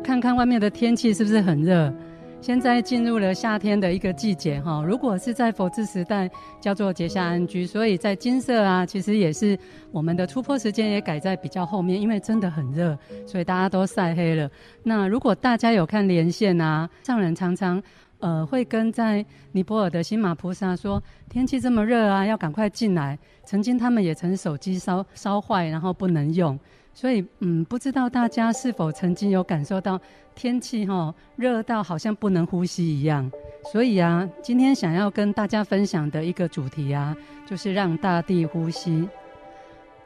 [0.03, 1.93] 看看外面的天气是不是很热？
[2.41, 6.29] 现在进入了夏天的一个季节哈，如果是在佛治时代
[6.61, 9.59] 叫做结下安居，所以在金色啊，其实也是
[9.91, 12.97] 我们的出坡时间也改在比较后面，因为真的很热，
[13.27, 14.49] 所以大家都晒黑了。
[14.83, 17.81] 那如果大家有看连线啊，上人常常
[18.19, 23.19] 呃会跟在尼泊尔的新马菩萨说，天气这么热啊，要赶快进来。
[23.43, 26.57] 曾经他们也曾手机烧烧坏，然后不能用。
[26.99, 29.97] 所以，嗯，不知道大家是否曾经有感受到
[30.35, 33.31] 天气哈热到好像不能呼吸一样。
[33.71, 37.15] 所以啊，今天想要跟大家分享的一个主题啊，
[37.47, 39.07] 就是让大地呼吸。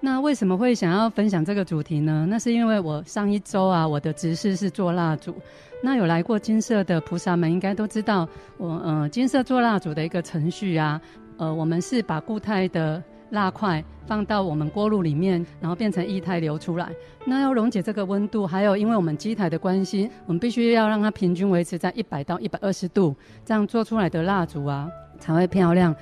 [0.01, 2.27] 那为什么会想要分享这个主题呢？
[2.29, 5.35] 那是因为我上一周啊，我的执事是做蜡烛。
[5.81, 8.29] 那有来过金色的菩萨们应该都知道，
[8.59, 11.01] 我呃金色做蜡烛的一个程序啊，
[11.37, 13.03] 呃，我们是把固态的。
[13.33, 16.89] 蜡块放到我们锅炉里面，然后变成液态流出来。
[17.25, 24.87] 那要溶解这个温度，还有因为我们机台的关系，我们必须要让它平均维持在一百到一百二十度，这样做出来的蜡烛啊
[25.19, 25.95] 才会漂亮，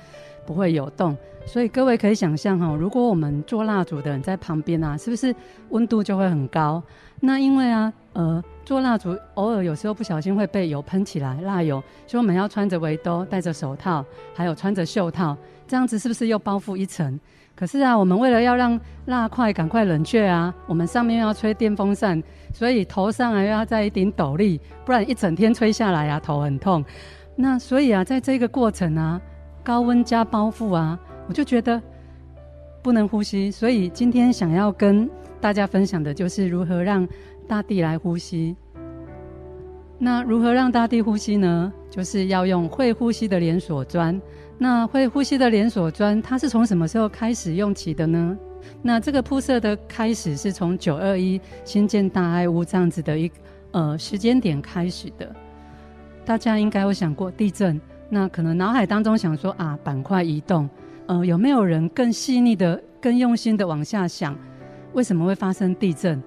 [0.44, 1.16] 不会有洞。
[1.46, 5.34] 所以各位可以想象哈，如果我们做蜡烛的人在旁边啊，是不是
[5.70, 6.82] 温度就会很高？
[7.20, 15.36] 那因为啊，呃，做蜡烛偶尔有时候不小心会被油喷起来，蜡油，所以我们要穿着围兜，戴着手套，还有穿着袖套。
[15.72, 17.18] 这样子是不是又包覆一层？
[17.56, 26.84] 可是啊，我们为了要让蜡块赶快冷却啊，我们上面要吹电风扇，所以头上还要再一顶斗笠，不然一整天吹下来啊，头很痛。
[27.34, 29.18] 那所以啊，在这个过程啊，
[29.64, 31.80] 高温加包覆啊，我就觉得
[32.82, 33.50] 不能呼吸。
[33.50, 35.08] 所以今天想要跟
[35.40, 37.08] 大家分享的就是如何让
[37.48, 38.54] 大地来呼吸。
[39.98, 41.72] 那如何让大地呼吸呢？
[41.88, 44.20] 就是要用会呼吸的连锁砖。
[44.62, 48.38] 那会呼吸的连锁砖，它是从什么时候开始用起的呢？
[48.80, 53.28] 那这个铺设的开始是从九二一新建大爱屋这样子的一
[53.72, 55.34] 呃时间点开始的。
[56.24, 60.70] 大家应该有想过地震，那可能脑海当中想说啊，板块移动，
[61.06, 64.38] 呃，有没有人更细腻的、更用心的往下想，
[64.92, 66.22] 为什么会发生地震？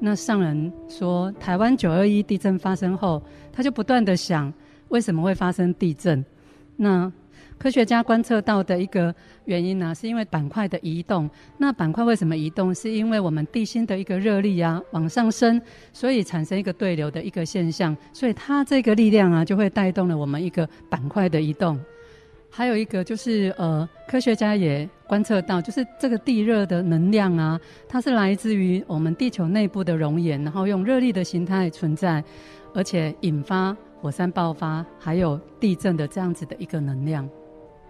[0.00, 3.22] 那上人说，台湾九二一地震发生后，
[3.52, 4.52] 他就不断的想，
[4.88, 6.24] 为什么会发生地震？
[6.74, 7.10] 那
[7.58, 9.14] 科学家观测到的一个
[9.46, 11.28] 原因呢、是因为板块的移动。
[11.58, 12.74] 那板块为什么移动？
[12.74, 15.60] 是因为我们地心的一个热力啊往上升，
[15.92, 17.96] 所以产生一个对流的一个现象。
[18.12, 21.80] 所以它这个力量啊，就会带动了我们一个板块的移动。
[22.48, 32.22] 还有一个就是呃，科学家也观测到，就是这个地热的能量啊，它是来自于我们地球内部的熔岩，然后用热力的形态存在，
[32.74, 37.28] 而且引发火山爆发，还有地震的这样子的一个能量。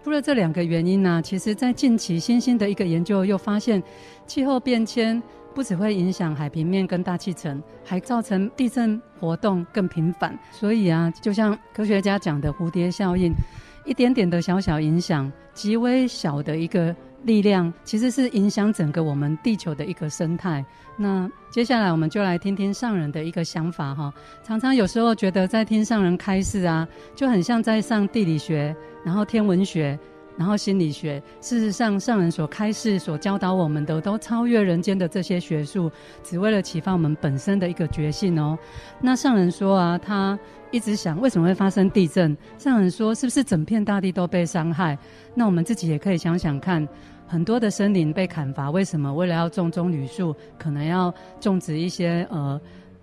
[0.03, 3.83] 除了这两个原因呢、其实在近期新兴的一个研究又发现，
[4.25, 5.21] 气候变迁
[5.53, 10.37] 不只会影响海平面跟大气层，还造成地震活动更频繁。
[10.51, 13.33] 所以啊，就像科学家讲的蝴蝶效应，
[13.85, 16.95] 一点点的小小影响，极微小的一个
[17.27, 20.65] 力量，其实是影响整个我们地球的一个生态。
[20.97, 24.11] 那接下来我们就来听听上人的一个想法哈。
[24.43, 28.75] 常常有时候觉得在听上人开示啊，就很像在上地理学。
[29.03, 29.97] 然后天文学，
[30.37, 35.89] 然后心理学，事实上上人所开示、所教导我们的，都超越人间的这些学术，
[36.23, 38.57] 只为了启发我们本身的一个觉性哦。
[38.99, 40.37] 那上人说啊，他
[40.71, 42.35] 一直想为什么会发生地震？
[42.57, 44.97] 上人说，是不是整片大地都被伤害？
[45.33, 46.85] 那我们自己也可以想想看，
[47.27, 49.13] 很多的森林被砍伐，为什么？
[49.13, 52.59] 为了要种棕榈树，可能要种植一些呃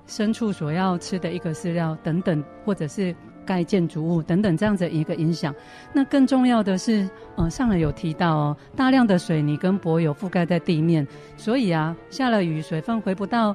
[0.09, 3.15] 牲畜所要吃的一个饲料等等，或者是。
[3.47, 5.55] 盖建筑物等等这样子一个影响，
[5.93, 7.07] 那更重要的是，
[7.37, 11.07] 呃，上来有提到哦，大量的水泥跟柏油覆盖在地面，
[11.37, 13.55] 所以啊，下了雨，水分回不到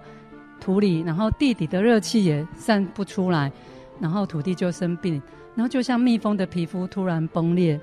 [0.62, 3.51] 土里，然后地底的热气也散不出来，
[3.99, 5.19] 然后土地就生病，
[5.55, 7.82] 然后就像蜜蜂的皮肤突然崩裂。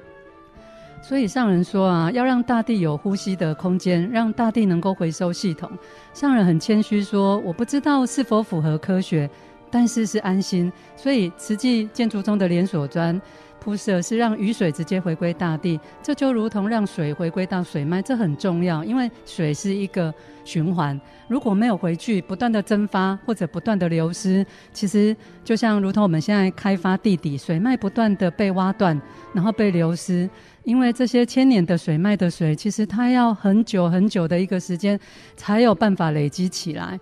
[1.01, 5.71] 所以上人说啊，要让大地有呼吸的空间，让大地能够回收系统。
[6.13, 9.29] 上人很谦虚说，我不知道是否符合科学。
[9.69, 13.21] 但是是安心，所以慈济建筑中的连锁砖
[13.66, 28.96] 铺设是让雨水直接回归大地，这就如同让水回归到水脉，这很重要，因为水是一个循环，如果没有回去，不断的蒸发或者不断的流失，其实就像如同我们现在开发地底，水脉不断的被挖断，
[29.35, 30.31] 然后被流失，
[30.62, 34.96] 因为这些千年的水脉的水，其实它要很久很久的一个时间
[35.37, 36.96] 才有办法累积起来。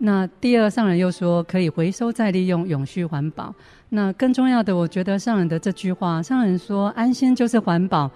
[0.00, 3.52] 那第二，上人又说可以回收再利用，永续环保。
[3.90, 8.10] 那更重要的，我觉得上人的这句话，上人说安心就是环保，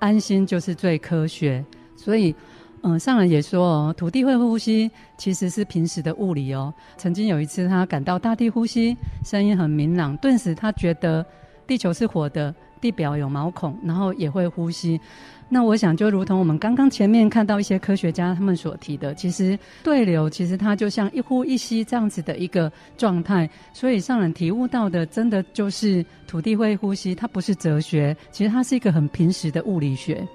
[0.00, 1.64] 安心就是最科学。
[1.96, 2.34] 所以，
[2.82, 6.74] 嗯，上人也说哦，土地会呼吸，其实是平时的物理哦。
[6.96, 11.24] 曾经有一次，他感到大地呼吸，声音很明朗，顿时他觉得
[11.66, 15.00] 地球是活的，地表有毛孔，然后也会呼吸。
[15.48, 23.48] 那我想，就如同我们刚刚前面看到一些科学家他们所提的，其实对流其实它就像一呼一吸这样子的一个状态。
[23.72, 30.26] 所以上人体悟到的，真的就是土地会呼吸，它不是哲学，其实它是一个很平时的物理学。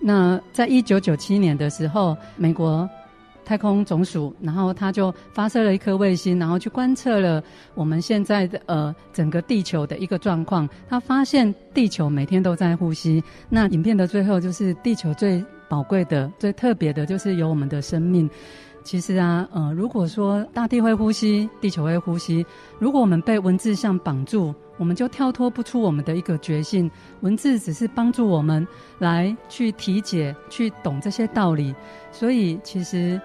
[0.00, 2.88] 那在一九九七年的时候，美国。
[3.48, 7.42] 太空总署，然后他就发射了一颗卫星，然后去观测了
[7.74, 10.68] 我们现在的呃整个地球的一个状况。
[10.86, 13.24] 他发现地球每天都在呼吸。
[13.48, 18.28] 那影片的最后就是地球最宝贵的、最特别的，就是有我们的生命。
[18.84, 22.44] 其实啊，呃，如果说大地会呼吸，地球会呼吸，
[22.78, 26.90] 如果我们被文字像绑住，我们就跳脱不出我们的一个觉性。
[27.20, 28.66] 文字只是帮助我们
[28.98, 31.74] 来去体解、去懂这些道理。
[32.12, 33.18] 所以其实。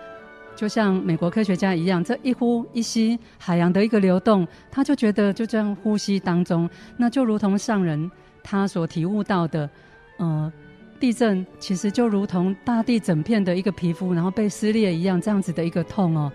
[0.56, 8.10] 就像美国科学家一样，这一呼一吸，海洋的一个流动，他就觉得就这样呼吸当中，那就如同上人
[8.42, 9.70] 他所体悟到的，
[10.18, 10.52] 呃，
[11.00, 16.32] 地震其实就如同大地整片的一个皮肤，然后被撕裂一样，这样子的一个痛哦。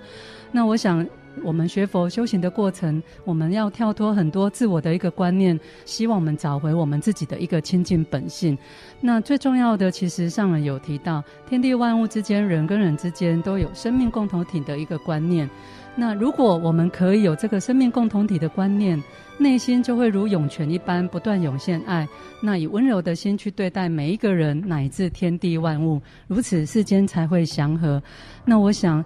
[0.52, 1.06] 那我想。
[1.44, 8.56] 我们学佛修行的过程，我们要跳脱很多自我的一个观念，希望我们找回我们自己的一个清净本性。
[9.00, 15.48] 那最重要的，其实上人有提到，天地万物之间，人跟人之间都有生命共同体的一个观念。
[15.96, 19.02] 那如果我们可以有这个生命共同体的观念，
[19.36, 22.06] 内心就会如涌泉一般不断涌现爱。
[22.40, 28.00] 那以温柔的心去对待每一个人，乃至天地万物，如此世间才会祥和。
[28.44, 29.04] 那我想，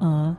[0.00, 0.36] 呃。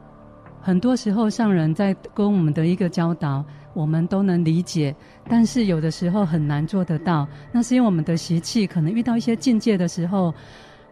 [0.66, 3.45] 很多时候，上人在跟我们的一个教导，
[3.76, 4.95] 我们都能理解，
[5.30, 7.28] 但是有的时候很难做得到。
[7.51, 10.34] 那是因为我们的习气可能遇到一些境界的时候，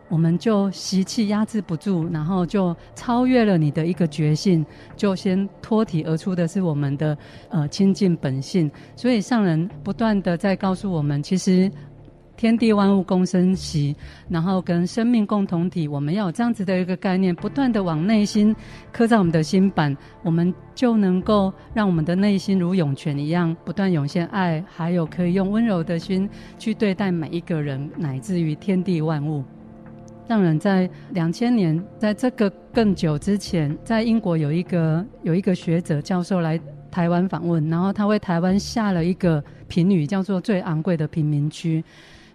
[0.09, 4.63] 我们就习气压制不住，然后就超越了你的一个觉性，
[4.95, 7.17] 就先脱体而出的是我们的
[7.49, 8.69] 呃清净本性。
[8.95, 11.71] 所以上人不断的在告诉我们，其实。
[12.36, 13.95] 天地万物共生息，
[14.27, 18.53] 然后跟生命共同体，我们要有这样子的一个概念，不断的往内心
[18.91, 26.27] 刻在我们的心版，我们就能够让我们的内心如涌泉一样，不断涌现爱，还有可以用温柔的心
[26.57, 29.43] 去对待每一个人，乃至于天地万物。
[30.27, 36.59] 上人在两千年，在这个更久之前，在英国有一个有一个学者教授来
[36.89, 41.84] 台湾访问，然后他为台湾下了一个评语，叫做最昂贵的贫民区。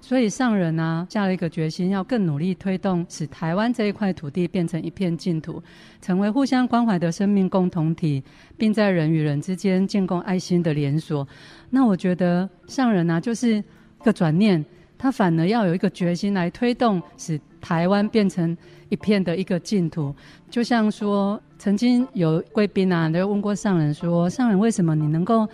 [0.01, 5.63] 所以上人啊，下了一个决心，要更努力推动，使台湾这一块土地变成一片净土，
[6.01, 8.23] 成为互相关怀的生命共同体，
[8.57, 11.27] 并在人与人之间建构爱心的连锁。
[11.71, 13.65] 那我觉得上人啊，就是一
[14.03, 14.65] 个转念，
[14.97, 18.57] 他反而要有一个决心来推动，使台湾变成
[18.89, 20.15] 一片的一个净土。
[20.49, 25.47] 就像说，曾经有贵宾啊，都问过上人说，上人为什么你能够？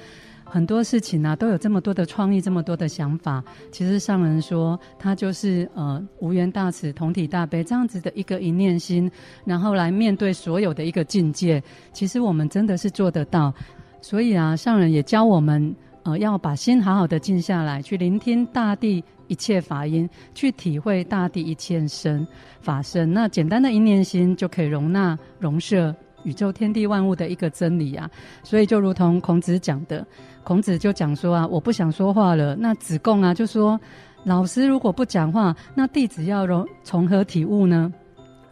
[0.55, 3.43] 很多事情啊，都有这么多的创意，这么多的想法。
[3.73, 9.11] 其实上人说，他就是呃无缘大慈，同体大悲这样子的一个一念心，
[9.45, 11.61] 然后来面对所有的一个境界。
[11.93, 13.53] 其实我们真的是做得到。
[14.01, 15.75] 所以啊，上人也教我们
[16.05, 22.25] 呃要把心好好的静下来，去聆听大地一切法音，去体会大地一切声
[22.61, 23.13] 法声。
[23.13, 25.93] 那简单的一念心就可以容纳容摄
[26.23, 28.09] 宇宙天地万物的一个真理啊。
[28.45, 30.07] 所以就如同孔子讲的。
[30.45, 32.55] 孔子就讲说啊，我不想说话了。
[32.55, 33.81] 那子贡啊就说，
[34.25, 37.93] 老师如果不讲话，那弟子要从从何体悟呢？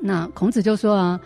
[0.01, 1.21] 那孔子就说啊，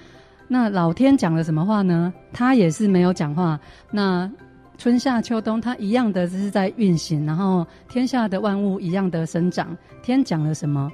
[0.48, 2.12] 那老天讲了什么话呢？
[2.32, 3.58] 他也是没有讲话。
[3.90, 4.30] 那
[4.76, 9.76] 春夏秋冬，他一样的只是在运行，然后天下的万物一样的生长。
[10.02, 10.90] 天讲了什么？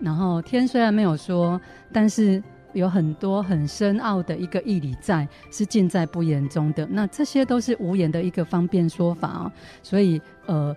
[0.00, 1.60] 然后天虽然没有说，
[1.92, 2.42] 但是。
[2.72, 6.86] 有很多很深奥的一个义理在，是尽在不言中的。
[6.90, 9.52] 那这些都是无言的一个方便说法啊、哦。
[9.82, 10.74] 所以，呃，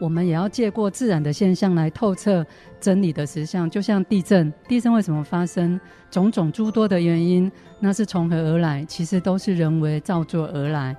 [0.00, 2.44] 我们也要借过自然的现象来透彻
[2.80, 3.68] 真理的实相。
[3.68, 5.80] 就像地震，地震为什么发生？
[6.10, 8.84] 种种诸多的原因，那是从何而来？
[8.84, 10.94] 其实都是人为造作而来。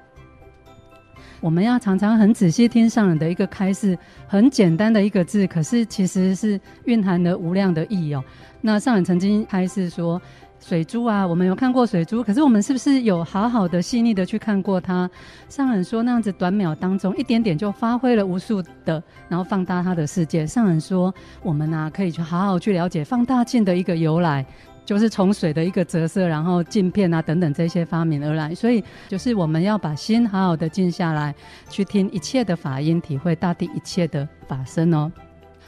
[1.44, 8.24] 我们要常常很仔细听上人的一个开示，很简单的一个字，可是其实是蕴含了无量的意义哦。
[8.62, 10.22] 那上人曾经开示说，
[10.62, 15.10] 水珠啊，我们有看过水珠，可是我们是不是有好好的细腻的去看过它？
[15.50, 20.48] 上人说那样子短秒当中一点点就发挥了无数的，然后放大它的世界。
[20.48, 24.46] 上人说我们啊可以去好好去了解放大镜的一个由来，
[24.86, 28.54] 就是从水的一个折射，然后镜片啊等等这些发明而来。
[28.54, 31.34] 所以就是我们要把心好好的静下来，
[31.70, 35.12] 去听一切的法音，体会大地一切的法身哦。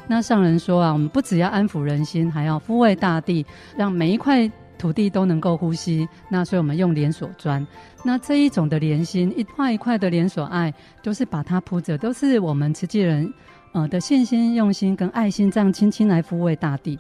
[0.07, 3.45] 那上人说啊，我们不只要安抚人心，还要抚慰大地，
[3.75, 4.47] 让每一块
[4.77, 6.07] 土地都能够呼吸。
[6.29, 7.65] 那所以我们用连锁砖。
[8.03, 13.33] 那这一种的连心，一块一块的连锁爱，都是把它铺着，都是我们慈济人
[13.71, 16.99] 呃的信心、用心跟爱心，这样轻轻来抚慰大地。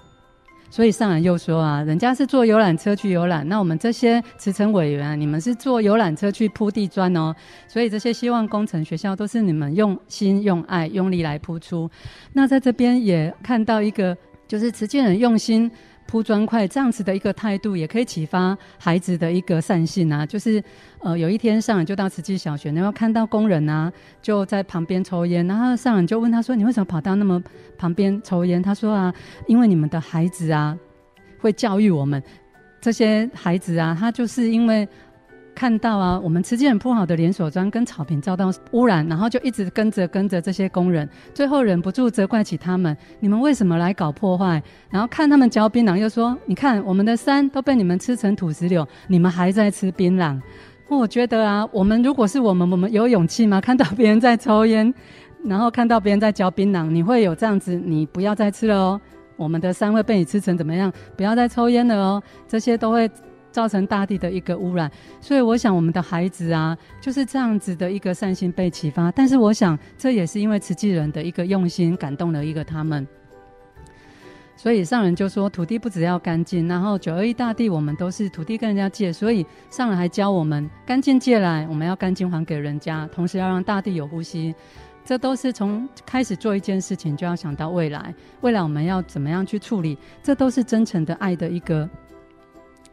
[0.75, 7.33] 所以上人又说啊，人家是坐游览车去游览，那我们这些慈诚委员，你们是坐游览车去铺地砖哦。
[7.65, 11.89] 所以这些希望工程学校都是你们用心、用爱、用力来铺出。
[12.33, 14.17] 那在这边也看到一个，
[14.49, 15.71] 就是慈济人用心。
[16.07, 20.25] 铺砖块这样子的一个态度，也可以启发孩子的一个善性啊。
[20.25, 20.63] 就是，
[20.99, 23.91] 呃，有一天上人就到慈济小学，然后看到工人啊
[24.21, 27.41] 就在旁边抽烟，然后上人就问他说：“你为什么跑到那么
[27.77, 29.13] 旁边抽烟？”他说：“啊，
[29.47, 30.77] 因为你们的孩子啊
[31.39, 32.21] 会教育我们，
[32.79, 34.87] 这些孩子啊，他就是因为。”
[35.55, 44.61] 看到啊，我们慈济人铺好的连锁砖跟草坪遭到污染，然后就一直跟着跟着这些工人，最后忍不住责怪起他们：你们为什么来搞破坏？
[44.89, 50.39] 然后看他们嚼槟榔，又说：你看我们的山都被你们吃成土石流，你们还在吃槟榔。
[50.89, 53.61] 我觉得啊，我们如果是我们，我们有勇气吗？
[53.61, 54.93] 看到别人在抽烟，
[55.45, 57.73] 然后看到别人在嚼槟榔，你会有这样子？
[57.73, 59.01] 你不要再吃了哦，
[59.37, 60.91] 我们的山会被你吃成怎么样？
[61.15, 63.09] 不要再抽烟了哦，这些都会。
[63.55, 64.91] 造成大地的一个污染，
[65.21, 69.09] 所以我想我们的孩子啊，就是这样子的一个善心被启发。
[69.13, 73.07] 但是我想，这也是因为慈济人的一个用心感动了一个他们。
[74.57, 84.53] 所以上人就说，土地不只要干净，然后九二一大地我们都是土地跟人家借，所以上人还教我们干净借来，我们要干净还给人家，同时要让大地有呼吸。
[85.05, 91.89] 这都是从开始做一件事情就要想到未来，未来我们要怎么样去处理，这都是真诚的爱的一个。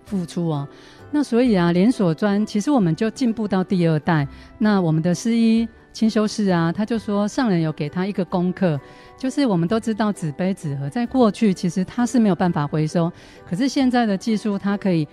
[0.05, 0.67] 付出哦。
[1.11, 4.27] 那所以啊，连锁砖其实我们就进步到第二代。
[4.59, 8.81] 那我们的师医清修士啊，他就说上人有给他一个功课，
[9.19, 13.13] 就是我们都知道纸杯纸盒在过去其实它是没有办法回收，
[13.49, 15.07] 可是现在的技术它可以，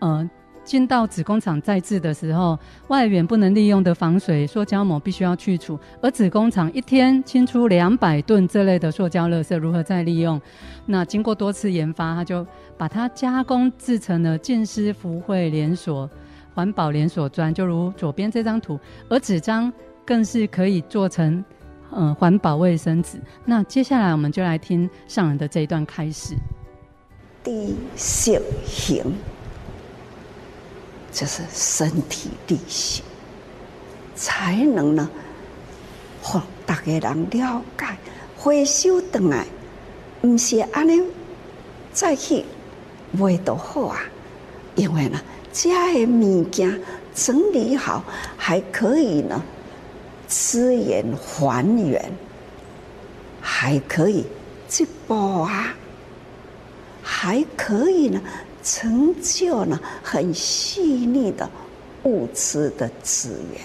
[0.00, 0.28] 呃。
[0.66, 10.42] 进到纸工厂再制的时候，外缘不能利用的防水塑胶膜必须要去除，而纸工厂一天清出两百吨这类的塑胶垃圾，如何再利用？
[10.86, 12.44] 那经过多次研发，他就
[12.76, 16.08] 把它加工制成了建师福慧连锁
[16.54, 19.72] 环保连锁砖，就如左边这张图，而纸张
[20.04, 21.44] 更是可以做成
[21.90, 23.18] 呃环保卫生纸。
[23.44, 26.34] 那接下来我们就来听上人的这一段开始。
[27.42, 29.02] 地色行。
[31.12, 33.02] 就是身体力行，
[34.14, 35.08] 才能呢，
[36.22, 37.86] 让大家人了解
[38.36, 39.46] 回收回来，
[40.20, 41.02] 不是安尼
[41.90, 42.44] 再去
[43.12, 44.00] 卖都好啊。
[44.74, 45.20] 因为呢，
[45.52, 46.80] 这的物件
[47.14, 48.04] 整理好，
[48.36, 49.42] 还可以呢，
[50.26, 52.12] 资源还原，
[53.40, 54.26] 还可以
[54.68, 55.74] 去补啊，
[57.02, 58.20] 还可以呢。
[58.62, 61.48] 成就了很细腻的
[62.02, 63.60] 物质的资源，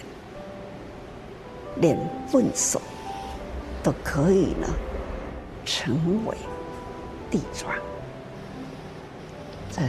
[1.77, 1.97] 连
[2.31, 2.79] 粪扫
[3.81, 4.67] 都可以呢，
[5.65, 6.37] 成为
[7.31, 7.75] 地砖。
[9.71, 9.81] 这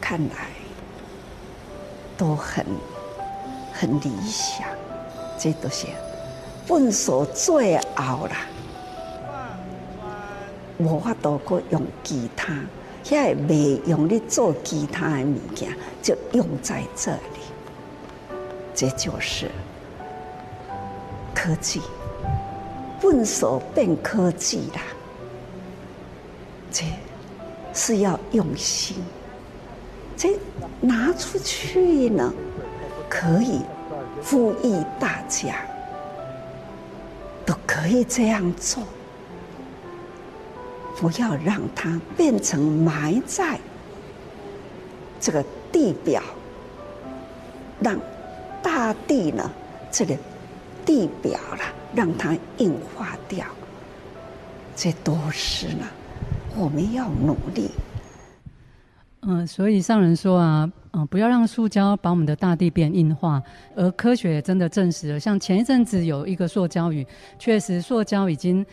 [0.00, 0.48] 看来
[2.16, 2.64] 都很
[3.72, 4.66] 很理想，
[5.38, 5.86] 这都是
[6.66, 8.36] 笨手最后啦，
[10.78, 12.54] 无法度过用其他。
[13.02, 17.20] 现在没用的做其他的物件，就用在这里。
[18.74, 19.50] 这就是
[21.34, 21.82] 科技，
[23.00, 24.80] 笨手变科技啦。
[26.72, 26.84] 这
[27.74, 28.96] 是要用心，
[30.16, 30.38] 这
[30.80, 32.32] 拿出去呢，
[33.10, 33.60] 可以
[34.22, 35.56] 呼吁大家
[37.44, 38.82] 都可以这样做。
[40.96, 43.58] 不要让它变成埋在
[45.20, 46.22] 这个地表，
[47.80, 47.98] 让
[48.62, 49.50] 大地呢，
[49.90, 50.16] 这个
[50.86, 53.44] 地表了，让它硬化掉。
[54.76, 55.84] 这都是呢，
[56.56, 57.70] 我们要努力。
[59.22, 63.42] 嗯，所以上人说啊，嗯，不要让塑胶把我们的大地变硬化。
[63.74, 67.06] 而科学也真的证实了，像前一阵子有一个塑胶雨，
[67.38, 68.64] 确实塑胶已经。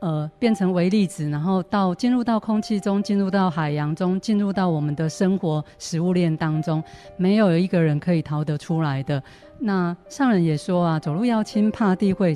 [0.00, 6.80] 呃，变成微粒子，然后到进入到空气中，进入到海洋中，进入到我们的生活食物链当中，
[7.16, 9.20] 没有一个人可以逃得出来的。
[9.58, 12.32] 那上人也说啊，走路要轻，怕地会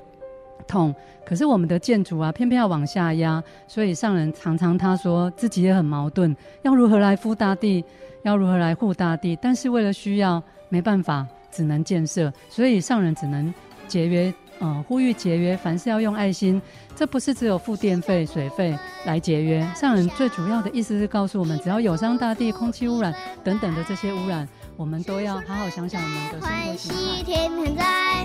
[0.63, 0.95] 痛。
[1.25, 7.85] 可是我们的建筑啊，偏偏要往下压，所以上人常常他说自己也很矛盾，要如何来护大地，
[8.23, 13.55] 要如何来护大地，但是为了需要，没办法，只能建设，所以上人只能
[13.87, 14.35] 节约。
[14.59, 16.63] 呃，呼吁节约，凡事要用爱心。
[16.95, 19.67] 这不是只有付电费、水费来节约。
[19.75, 28.25] 上人最主要的意思是告诉我们，只要有伤大地、空气污染等等的这些污染，我们都要好好想想我们的生活形态。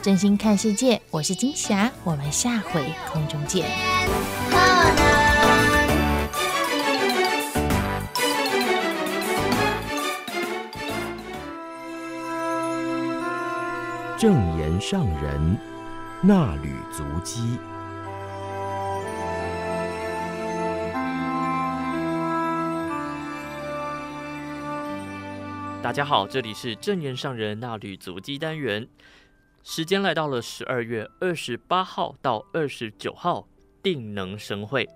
[0.00, 1.00] 真心看世界。
[1.10, 3.68] 我是金霞，我们下回空中见。
[14.16, 15.58] 正言上人
[16.22, 17.58] 那履足迹。
[25.82, 28.86] 大家好，这里是正言上人那履足迹单元。
[29.62, 33.46] 时间来到了十二月二十八号到二十九号，
[33.82, 34.88] 定能生会。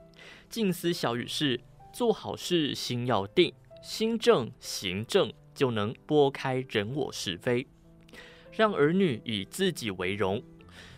[0.49, 1.61] 静思小语是：
[1.93, 3.53] 做好事心要定，
[3.83, 7.67] 心正行正，就能拨开人我是非。
[8.53, 10.43] 让儿女以自己为荣。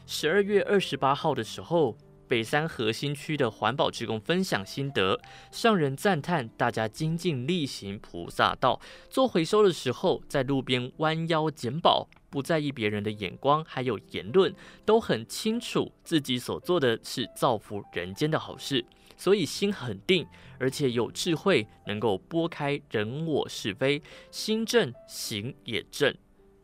[0.06, 1.96] 十二月二十八号的时候，
[2.28, 14.52] 北三核心区的环保职工分享心得，上人赞叹大家精进力行菩萨道，做回收的时候在路边弯腰捡宝，不在意别人的眼光，还有言论，
[14.84, 18.84] 都很清楚自己所做的是造福人间的好事，
[19.16, 20.26] 所以心很定，
[20.58, 26.12] 而且有智慧，能够拨开人我是非，心正行也正。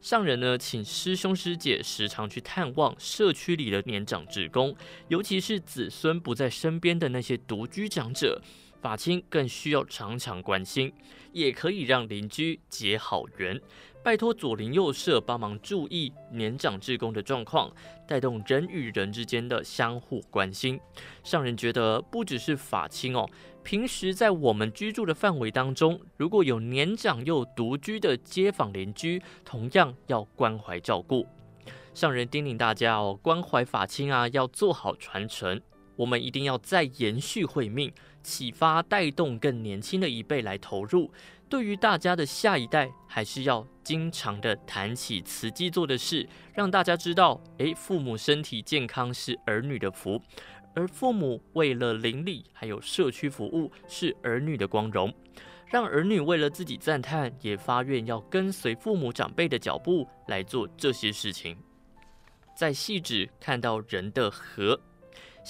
[0.01, 4.75] 上人呢，请师兄师姐时常去探望社区里的年长职工，
[5.07, 8.43] 尤其是子孙不在身边的那些独居长者，
[8.81, 10.93] 法亲更需要常常关心，
[11.33, 13.61] 也可以让邻居结好缘。
[14.03, 17.71] 拜托左邻右舍帮忙注意年长志工的状况，
[18.09, 20.81] 带动人与人之间的相互关心。
[21.23, 23.29] 上人觉得不只是法亲哦，
[23.63, 31.27] 平时在我们居住的范围当中，如果有年长又独居的街坊邻居，同样要关怀照顾。
[31.93, 35.61] 上人叮咛大家哦，关怀法亲啊，要做好传承。
[35.97, 37.93] 我们一定要再延续慧命，
[38.23, 41.11] 启发带动更年轻的一辈来投入。
[41.49, 50.23] 对于大家的下一代，还是要经常的谈起慈济做的事，让大家知道，诶，父母身体健康是儿女的福，
[50.75, 55.13] 而父母为了邻里还有社区服务是儿女的光荣，
[55.67, 61.57] 让儿女为了自己赞叹，也发愿要跟随父母长辈的脚步来做这些事情。
[62.57, 64.81] 在细致看到人的和。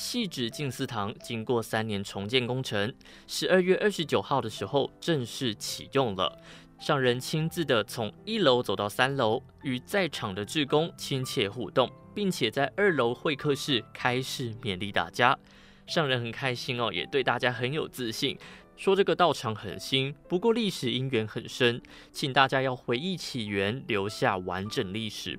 [0.00, 2.94] 汐止静思堂经过三年重建工程，
[3.26, 6.40] 十二月二十九号的时候正式启用了。
[6.78, 15.38] 上人亲自的从一楼走到三楼，与在场的志工亲切互动，并且在二楼会客室开始勉励大家。
[15.86, 18.38] 上人很开心哦，也对大家很有自信，
[18.78, 25.38] 说这个道场很新，不过历史因缘很深，请大家要回忆起源，留下完整历史。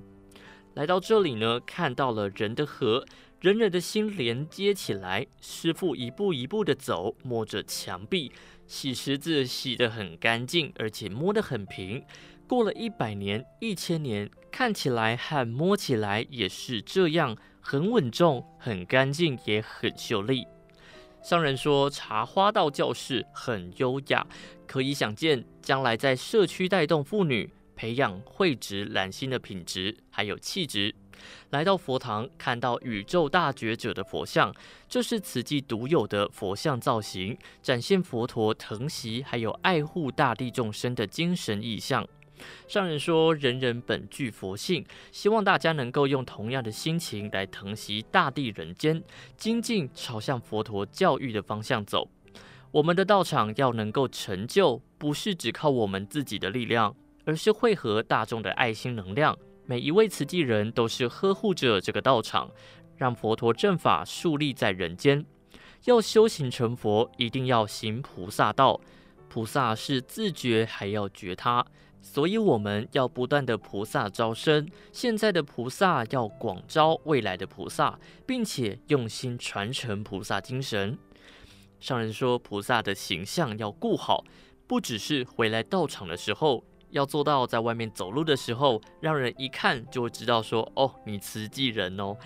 [0.74, 3.04] 来到这里呢，看到了人的和。
[3.42, 8.30] 人人的心连接起来，师傅一步一步的走，摸着墙壁，
[8.68, 12.04] 洗石子洗得很干净，而且摸得很平。
[12.46, 20.46] 过了一百年、一千年，看起来和摸起来也是这样，很稳重、很干净，也很秀丽。
[21.20, 24.24] 商人说，茶花道教室很优雅，
[24.68, 30.94] 可以想见将来在社区带动妇女，培养慧质兰心的品质，还有气质。
[31.50, 34.54] 来到佛堂，看到宇宙大觉者的佛像，
[34.88, 42.06] 这是慈济独有的佛像造型，展现佛陀疼惜还有爱护大地众生的精神意象。
[42.66, 49.00] 上人说，人人本具佛性，希望大家能够用同样的心情来疼惜大地人间，
[49.36, 52.08] 精进朝向佛陀教育的方向走。
[52.72, 59.38] 我们的道场要能够成就，不是只靠我们自己的力量，而是汇合大众的爱心能量。
[59.64, 62.50] 每一位慈济人都是呵护着这个道场，
[62.96, 65.24] 让佛陀正法树立在人间。
[65.84, 68.80] 要修行成佛，一定要行菩萨道。
[69.28, 71.64] 菩萨是自觉，还要觉他，
[72.00, 74.68] 所以我们要不断的菩萨招生。
[74.92, 80.98] 现在的菩萨要广招未来的菩萨，并且用心传承菩萨精神。
[81.80, 84.24] 上人说，菩萨的形象要顾好，
[84.66, 86.64] 不只是回来道场的时候。
[86.92, 92.16] 要做到在外面走路的时候，让人一看就会知道说：“哦，你慈济人哦。”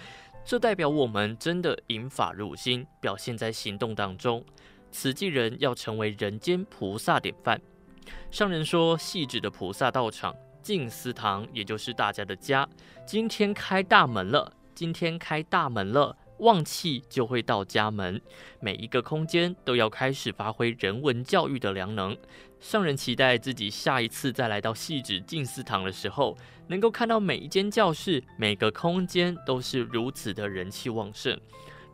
[0.45, 4.45] 这代表我们真的引法入心，表现在行动当中。
[4.91, 7.61] 慈济人要成为人间菩萨典范。
[8.31, 12.69] 上人说：“细致的菩萨道场静思堂，也就是大家的家，
[13.05, 18.21] 今天开大门了，今天开大门了。”旺气就会到家门，
[18.61, 22.15] 每一个空间都要开始发挥人文教育的良能。
[22.59, 26.37] 上人期待自己下一次再来到细致静思堂的时候，
[26.69, 31.39] 能够看到每一间教室、每个空间都是如此的人气旺盛，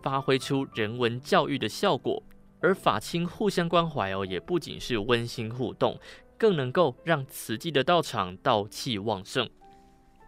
[0.03, 2.23] 发挥出人文教育的效果。
[2.61, 5.99] 而法亲互相关怀哦，也不仅是温馨互动，
[6.39, 9.51] 更能够让慈济的道场道气旺盛，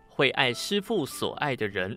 [0.08, 1.96] 会爱师父所爱的人。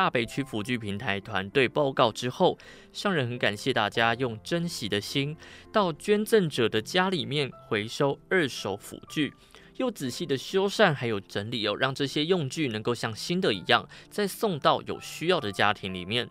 [0.00, 2.56] 大北区辅具平台团队报告之后，
[2.90, 5.36] 上人很感谢大家用珍惜的心
[5.70, 9.30] 到捐赠者的家里面回收二手辅具，
[9.76, 16.26] 又仔细的修缮还有整理哦，让这些用具能够像新的一样再送到有需要的家庭里面。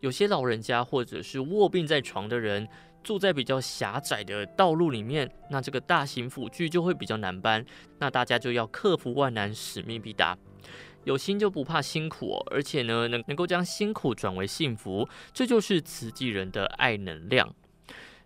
[0.00, 2.66] 有些老人家或者是卧病在床的人，
[3.04, 7.64] 住在比较狭窄的道路里面，那这个大型辅具就会比较难搬，
[8.00, 10.36] 那大家就要克服万难，使命必达。
[11.04, 17.52] 有心就不怕辛苦，而且呢，能能够将辛苦转为幸福，这就是慈济人的爱能量。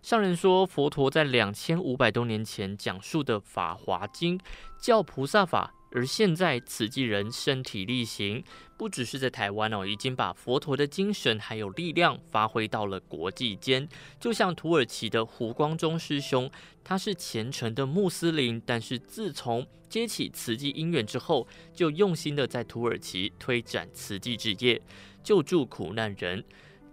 [0.01, 4.37] 上人说，佛陀在两千五百多年前讲述的《法华经》，
[4.79, 8.43] 叫菩萨法而现在，慈济人身体力行，
[8.77, 13.87] 不只是在台湾哦，已经把佛陀的精神还有力量发挥到了国际间。
[14.19, 16.51] 就像土耳其的胡光中师兄，
[16.83, 24.81] 他是虔诚的穆斯林，但是自从接起慈济因缘之后，就用心的在土耳其推展慈济事业，
[25.23, 26.43] 救助苦难人。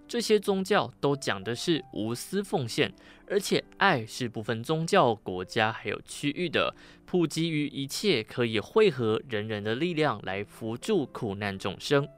[0.07, 2.95] 这些宗教都讲的是无私奉献，
[3.29, 6.75] 而且爱是不分宗教、国家还有区域的，
[7.07, 12.09] 普及于一切，可以汇合人人的力量来扶助苦难众生。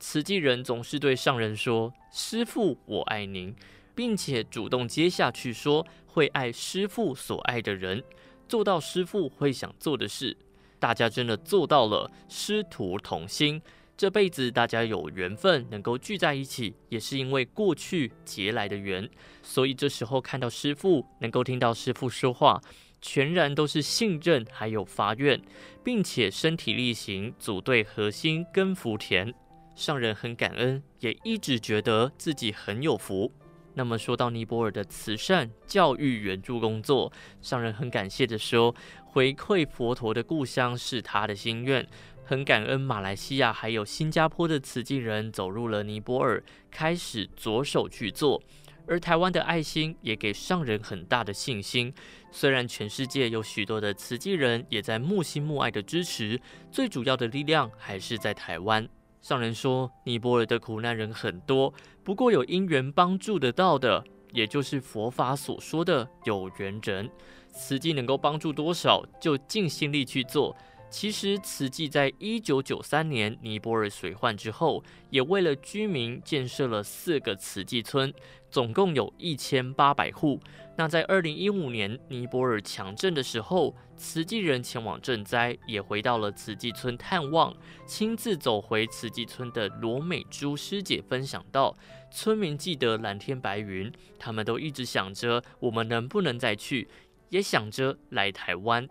[0.00, 3.54] 慈济人总是对上人说：“师父，我爱您”，
[3.94, 8.02] 并且主动接下去说会爱师父所爱的人，
[8.48, 10.36] 做到师父会想做的事。
[10.78, 13.60] 大家真的做到了，师徒同心。
[13.98, 19.10] 这辈子大家有缘分能够聚在一起，也是因为过去结来的缘。
[19.42, 22.62] 所以这时候看到师父，能够听到师父说话，
[23.02, 25.42] 全然都是信任，还有发愿，
[25.82, 29.34] 并且身体力行，组队核心跟福田。
[29.74, 33.32] 上人很感恩，也一直觉得自己很有福。
[33.74, 38.74] 那么说到尼泊尔的慈善教育援助工作，上人很感谢的说，
[39.06, 41.86] 回馈佛陀的故乡是他的心愿。
[42.28, 48.42] 很感恩马来西亚还有新加坡的慈济人走入了尼泊尔，开始着手去做，
[48.86, 51.90] 而台湾的爱心也给上人很大的信心。
[52.30, 56.38] 虽然全世界有许多的慈济人也在慕心慕爱的支持，
[56.70, 58.86] 最主要的力量还是在台湾。
[59.22, 61.72] 上人说，尼泊尔的苦难人很多，
[62.04, 64.04] 不过有因缘帮助得到的，
[64.34, 67.10] 也就是佛法所说的有缘人。
[67.50, 70.54] 慈济能够帮助多少，就尽心力去做。
[70.90, 78.12] 其实，慈济在一九九三年尼泊尔水患之后，也为了居民建设了四个慈济村，
[78.50, 80.40] 总共有一千八百户。
[80.76, 87.54] 那在二零一五年尼泊尔强震的时候，慈济人前往赈灾，也回到了慈济村探望。
[87.86, 91.76] 亲自走回慈济村的罗美珠师姐分享到，
[92.10, 96.88] 村民记得蓝天白云，他们都一直想着我们能不能再去，
[97.28, 98.88] 也想着来台湾。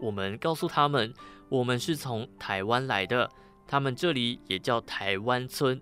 [0.00, 1.12] 我们告诉他们，
[1.48, 3.30] 我们是从台湾来的，
[3.66, 5.80] 他们这里也叫台湾村。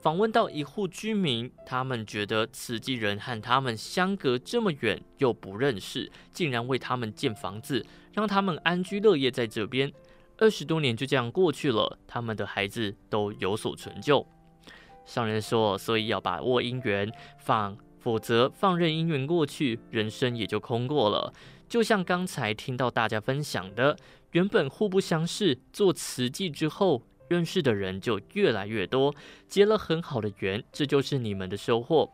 [0.00, 9.92] 访问到一户居民，他们觉得慈济人和他们相隔这么远又不认识，竟然为他们建房子，让他们安居乐业在这边。
[10.38, 14.24] 二十多年就这样过去了，他们的孩子都有所成就。
[15.04, 21.32] 上人说，所以要把握因缘放，否则放任因缘过去，人生也就空过了。
[21.68, 23.96] 就像刚才听到大家分享的，
[24.32, 29.14] 原本互不相识，做慈济之后，认识的人就越来越多，
[29.48, 32.10] 结了很好的缘，这就是你们的收获。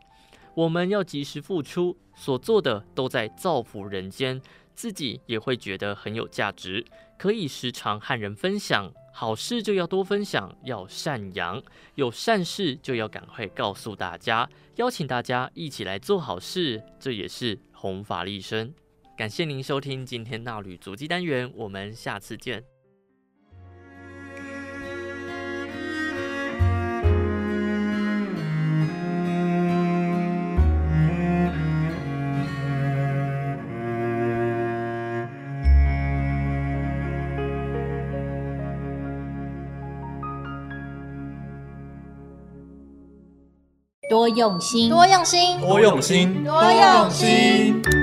[0.55, 4.41] 我们要及时付出，所做的都在造福人间，
[4.75, 6.85] 自己也会觉得很有价值，
[7.17, 8.91] 可以时常和人分享。
[9.15, 11.61] 好事就要多分享，要善扬；
[11.93, 18.73] 有善事就要赶快告诉大家，邀请大家一起来做好事，这也是弘法利生。
[19.15, 22.63] 感谢您收听今天衲履足迹单元，我们下次见。
[44.09, 48.02] 多用心，多用心，多用心，多用心。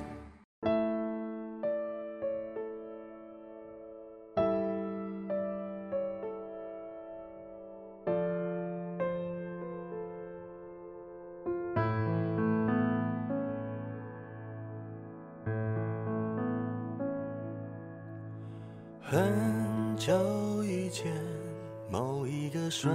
[22.81, 22.91] 瞬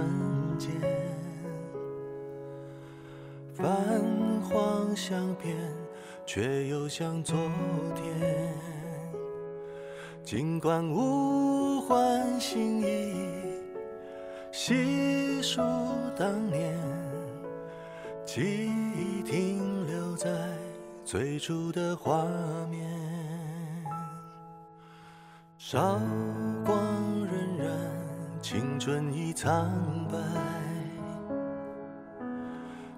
[0.59, 0.69] 间，
[3.53, 3.63] 泛
[4.41, 5.55] 黄相片，
[6.25, 7.37] 却又像昨
[7.95, 8.53] 天。
[10.25, 13.13] 尽管物换星移，
[14.51, 15.61] 细数
[16.17, 16.77] 当年，
[18.25, 20.29] 记忆停留在
[21.05, 22.25] 最初的画
[22.69, 22.85] 面。
[25.57, 25.97] 韶
[26.65, 27.16] 光，
[28.49, 29.69] 青春已苍
[30.09, 30.17] 白，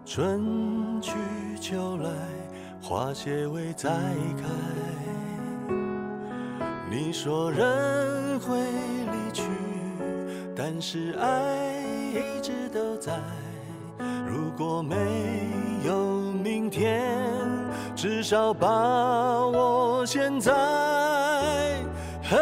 [0.05, 1.11] 春去
[1.59, 2.11] 秋来，
[2.79, 4.45] 花谢未再开。
[6.87, 9.41] 你说人会离去，
[10.55, 11.81] 但是爱
[12.13, 13.19] 一直都在。
[14.27, 14.95] 如果没
[15.83, 17.11] 有明天，
[17.95, 18.67] 至少把
[19.47, 20.53] 握现在。
[22.21, 22.37] 很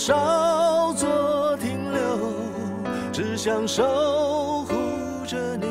[0.00, 2.00] 稍作停留？
[3.12, 3.84] 只想守
[4.64, 4.74] 护
[5.26, 5.66] 着你，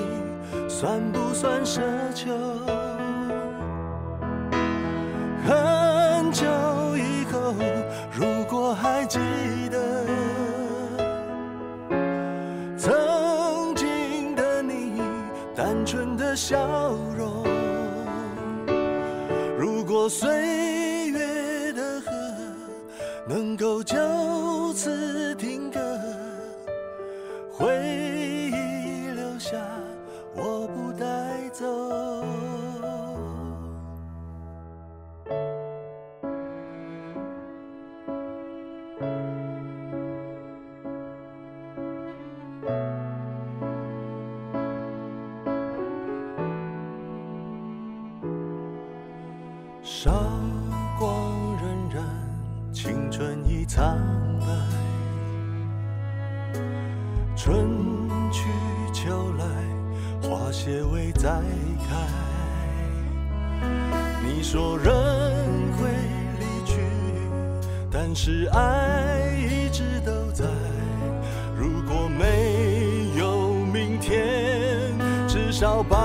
[0.70, 1.82] 算不算奢
[2.14, 2.32] 求？
[5.48, 6.46] 很久
[6.96, 7.56] 以后，
[8.14, 9.18] 如果还记
[9.72, 10.06] 得
[12.78, 15.02] 曾经的你，
[15.56, 16.56] 单纯的笑
[17.18, 17.44] 容。
[19.58, 20.30] 如果岁
[68.30, 70.46] 是爱一直都在。
[71.58, 74.96] 如果没有明天，
[75.28, 75.98] 至少把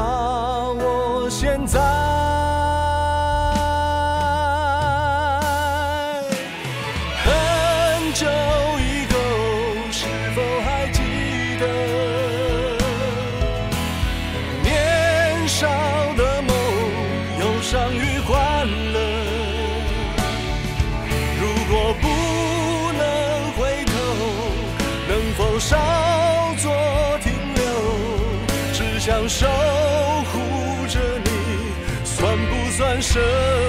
[33.15, 33.21] 奢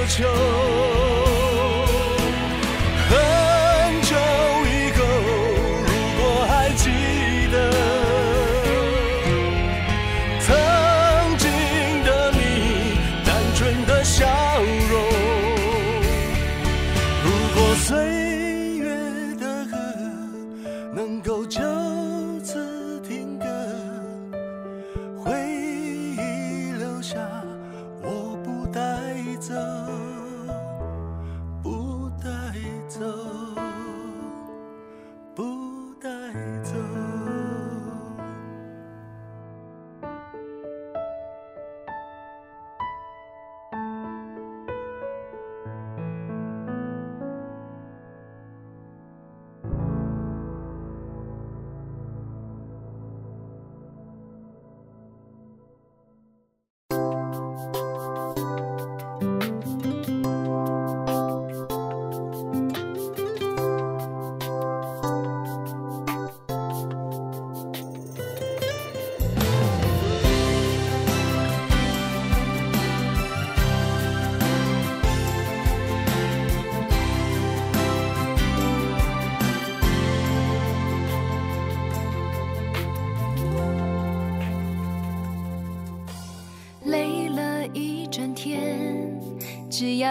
[0.07, 0.74] 求？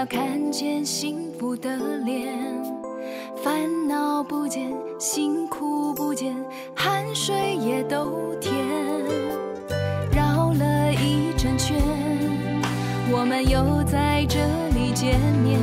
[0.05, 2.37] 要看见幸福的脸，
[3.43, 3.55] 烦
[3.89, 6.37] 恼不见，辛苦不见，
[6.75, 8.55] 汗水也都甜。
[10.13, 11.81] 绕了一整圈，
[13.11, 14.41] 我们又在这
[14.79, 15.59] 里见面。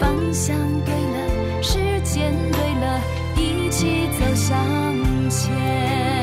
[0.00, 0.56] 方向
[0.86, 2.98] 对了，时间对了，
[3.36, 4.56] 一起走向
[5.28, 6.17] 前。